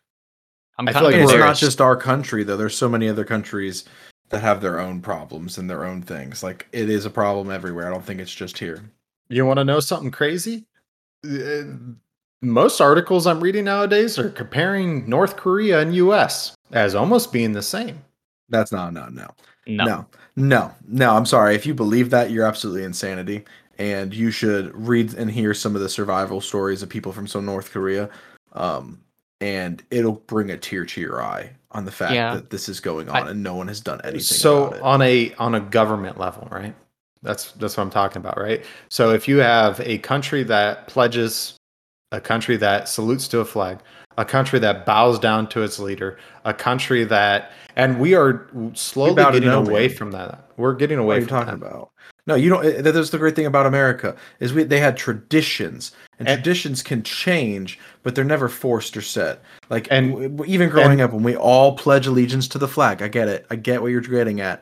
[0.79, 1.61] I'm I kind feel of like it's not embarrassed.
[1.61, 2.57] just our country though.
[2.57, 3.85] There's so many other countries
[4.29, 6.41] that have their own problems and their own things.
[6.41, 7.85] Like it is a problem everywhere.
[7.87, 8.83] I don't think it's just here.
[9.29, 10.65] You want to know something crazy?
[11.23, 11.63] Uh,
[12.41, 16.55] Most articles I'm reading nowadays are comparing North Korea and U.S.
[16.71, 18.01] as almost being the same.
[18.49, 19.29] That's not no no
[19.65, 19.85] no.
[19.85, 21.15] no no no.
[21.15, 21.55] I'm sorry.
[21.55, 23.45] If you believe that, you're absolutely insanity.
[23.79, 27.45] And you should read and hear some of the survival stories of people from some
[27.45, 28.07] North Korea.
[28.53, 29.01] Um,
[29.41, 32.35] and it'll bring a tear to your eye on the fact Yeah.
[32.35, 34.81] that this is going I- on and no one has done anything so about it.
[34.83, 36.75] on a on a government level, right?
[37.23, 38.63] That's that's what I'm talking about, right?
[38.89, 41.55] So if you have a country that pledges,
[42.11, 43.79] a country that salutes to a flag,
[44.17, 49.15] a country that bows down to its leader, a country that, and we are slowly
[49.15, 50.49] getting away from that.
[50.57, 51.65] We're getting What away are you from talking that.
[51.67, 51.89] about?
[52.25, 52.63] No, you don't.
[52.65, 56.81] eh, That's the great thing about America is we they had traditions, and, And- traditions
[56.81, 59.41] can change, but they're never forced or set.
[59.69, 63.07] Like And- w- even growing up, when we all pledge allegiance to the flag, I
[63.09, 63.45] get it.
[63.49, 64.61] I get what you're getting at.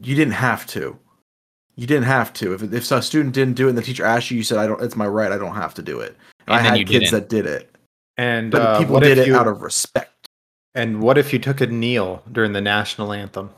[0.00, 0.96] You didn't have to.
[1.74, 2.54] You didn't have to.
[2.54, 4.66] If if a student didn't do it, and the teacher asked you, you said, "I
[4.66, 4.80] don't.
[4.82, 5.32] It's my right.
[5.32, 6.16] I don't have to do it."
[6.46, 7.10] And, And I had kids didn't.
[7.12, 7.75] that did it,
[8.16, 10.28] And but uh, people did it you, out of respect.
[10.74, 13.50] And what if you took a kneel during the national anthem?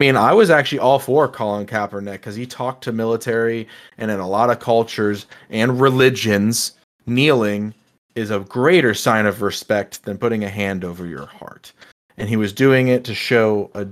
[0.00, 3.66] I mean, I was actually all for Colin Kaepernick because he talked to military
[3.98, 6.72] and in a lot of cultures and religions,
[7.06, 7.74] kneeling
[8.14, 11.72] is a greater sign of respect than putting a hand over your heart.
[12.16, 13.86] And he was doing it to show a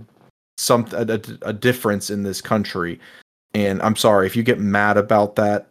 [0.59, 3.01] some a, a, a difference in this country.
[3.55, 5.69] And I'm sorry if you get mad about that.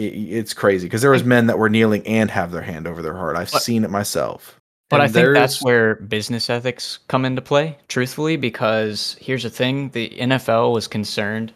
[0.00, 3.02] It, it's crazy because there was men that were kneeling and have their hand over
[3.02, 3.36] their heart.
[3.36, 4.56] I've But- seen it myself.
[4.88, 9.50] But And I think that's where business ethics come into play, truthfully, because here's the
[9.50, 11.52] thing the NFL was concerned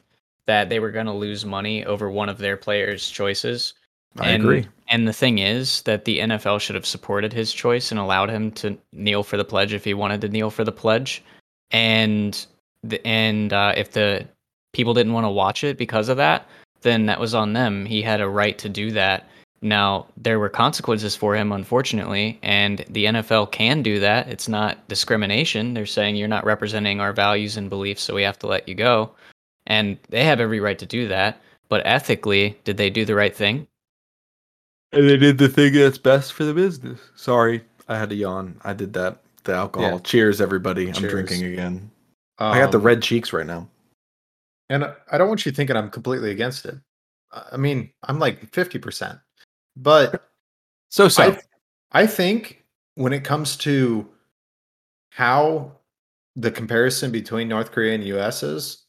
[0.47, 3.75] that they were going to lose money over one of their players' choices.
[4.19, 4.67] I and, agree.
[4.89, 8.53] And the thing is that the NFL should have supported his choice and allowed him
[8.53, 11.21] to kneel for the pledge if he wanted to kneel for the pledge.
[11.73, 12.47] And
[12.85, 14.29] the, and uh, if the
[14.73, 16.47] people didn't want to watch it because of that,
[16.85, 17.85] then that was on them.
[17.85, 19.29] He had a right to do that.
[19.61, 24.29] Now, there were consequences for him, unfortunately, and the NFL can do that.
[24.29, 25.73] It's not discrimination.
[25.73, 28.75] They're saying you're not representing our values and beliefs, so we have to let you
[28.75, 29.11] go.
[29.67, 31.41] And they have every right to do that.
[31.71, 33.67] But ethically, did they do the right thing?
[34.93, 37.01] And they did the thing that's best for the business.
[37.17, 38.61] Sorry, I had to yawn.
[38.65, 39.19] I did that.
[39.45, 39.93] The alcohol.
[39.93, 39.99] Yeah.
[40.01, 40.89] Cheers, everybody.
[40.89, 41.91] I'm drinking again.
[42.39, 43.69] I got the Um, red cheeks right now.
[44.71, 46.77] And I don't want you thinking I'm completely against it.
[47.53, 49.21] I mean, I'm like 50%.
[49.77, 50.31] But
[50.89, 51.23] So so.
[51.23, 51.39] I,
[52.03, 54.09] I think when it comes to
[55.11, 55.73] how
[56.37, 58.85] the comparison between North Korea and US is,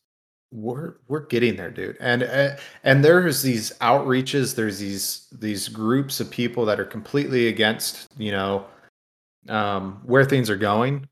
[0.51, 1.97] we're we're getting there, dude.
[1.99, 7.47] And uh, and there's these outreaches, there's these these groups of people that are completely
[7.47, 8.65] against, you know,
[9.49, 11.07] um, where things are going.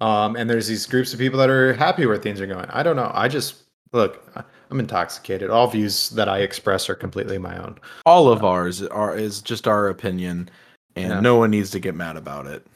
[0.00, 2.66] Um, and there's these groups of people that are happy where things are going.
[2.70, 3.10] I don't know.
[3.14, 4.22] I just look.
[4.36, 5.50] I- I'm intoxicated.
[5.50, 7.78] All views that I express are completely my own.
[8.06, 10.48] all of ours are is just our opinion,
[10.96, 11.20] and Yeah.
[11.20, 12.66] no one needs to get mad about it.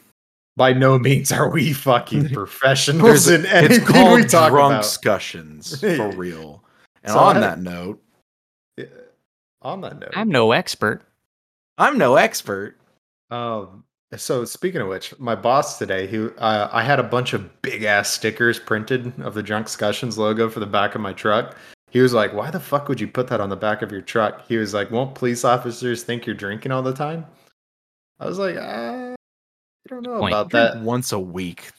[0.59, 4.83] By no means are we fucking professionals in anything it's called we talk drunk about.
[4.83, 6.63] discussions for real.
[7.03, 8.03] And So on I- that note,
[9.63, 11.03] On that note, I'm no expert.
[11.79, 12.77] I'm no expert.
[13.31, 13.85] um,
[14.15, 17.83] so speaking of which, my boss today, he, uh, I had a bunch of big
[17.83, 21.57] ass stickers printed of the Drunkscussions logo for the back of my truck.
[21.91, 24.03] He was like, "Why the fuck would you put that on the back of your
[24.03, 27.27] truck?" He was like, "Won't police officers think you're drinking all the time?"
[28.21, 28.61] I was like, uh,
[29.15, 29.17] "I
[29.89, 30.33] don't know point.
[30.35, 31.71] about that." once a week.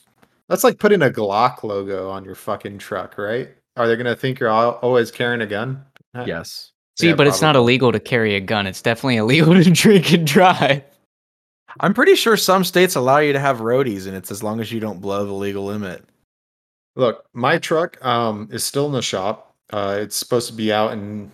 [0.48, 3.50] That's like putting a Glock logo on your fucking truck, right?
[3.76, 5.84] Are they gonna think you're al- always carrying a gun?
[6.26, 6.72] Yes.
[6.98, 8.66] See, Yeah, but it's not illegal to carry a gun.
[8.66, 10.82] It's definitely illegal to drink and drive.
[11.80, 14.72] I'm pretty sure some states allow you to have roadies, and it's as long as
[14.72, 16.04] you don't blow the legal limit.
[16.96, 19.54] Look, my truck um is still in the shop.
[19.72, 21.30] Uh it's supposed to be out in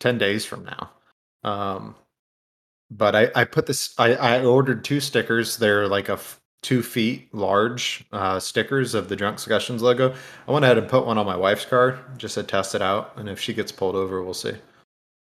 [0.00, 0.90] 10 days from now.
[1.44, 1.96] Um
[2.90, 5.56] but I I put this I I ordered two stickers.
[5.58, 10.14] They're like a f- 2 feet large uh stickers of the Drunkscussions logo.
[10.48, 13.14] I went ahead and put one on my wife's car just to test it out
[13.16, 14.54] and if she gets pulled over, we'll see.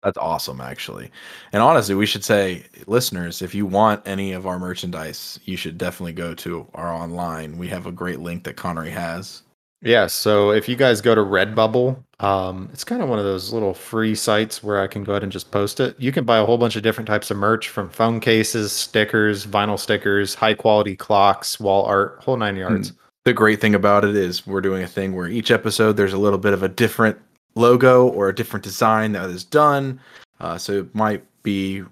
[0.04, 1.10] That's awesome, actually.
[1.52, 5.78] And honestly, we should say, listeners, if you want any of our merchandise, you should
[5.78, 7.56] definitely go to our online.
[7.56, 9.42] We have a great link that Connery has.
[9.80, 13.52] Yeah, so if you guys go to Redbubble, um, it's kind of one of those
[13.52, 15.94] little free sites where I can go ahead and just post it.
[15.98, 19.46] You can buy a whole bunch of different types of merch from phone cases, stickers,
[19.46, 22.92] vinyl stickers, high quality clocks, wall art, whole nine yards.
[23.24, 26.18] The great thing about it is we're doing a thing where each episode there's a
[26.18, 27.18] little bit of a different
[27.54, 30.00] logo or a different design that is done.
[30.40, 31.82] Uh, so it might be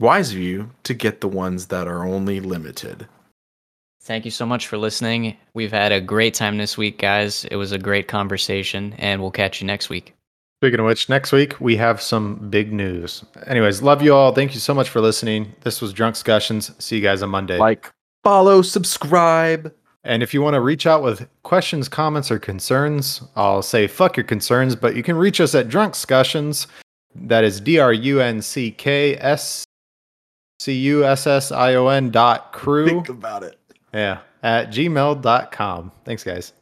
[0.00, 3.06] wise of you to get the ones that are only limited.
[4.00, 5.36] Thank you so much for listening.
[5.54, 7.44] We've had a great time this week, guys.
[7.44, 10.14] It was a great conversation, and we'll catch you next week.
[10.60, 13.24] Speaking of which, next week we have some big news.
[13.46, 14.32] Anyways, love you all.
[14.32, 15.54] Thank you so much for listening.
[15.60, 16.80] This was Drunkscussions.
[16.82, 17.58] See you guys on Monday.
[17.58, 17.92] Like,
[18.24, 19.72] follow, subscribe.
[20.04, 24.16] And if you want to reach out with questions, comments, or concerns, I'll say fuck
[24.16, 26.66] your concerns, but you can reach us at Drunkscussions.
[27.14, 29.64] That is D R U N C K S
[30.60, 32.86] C U S S I O N dot crew.
[32.86, 33.58] Think about it.
[33.92, 35.92] Yeah, at gmail.com.
[36.04, 36.52] Thanks, guys.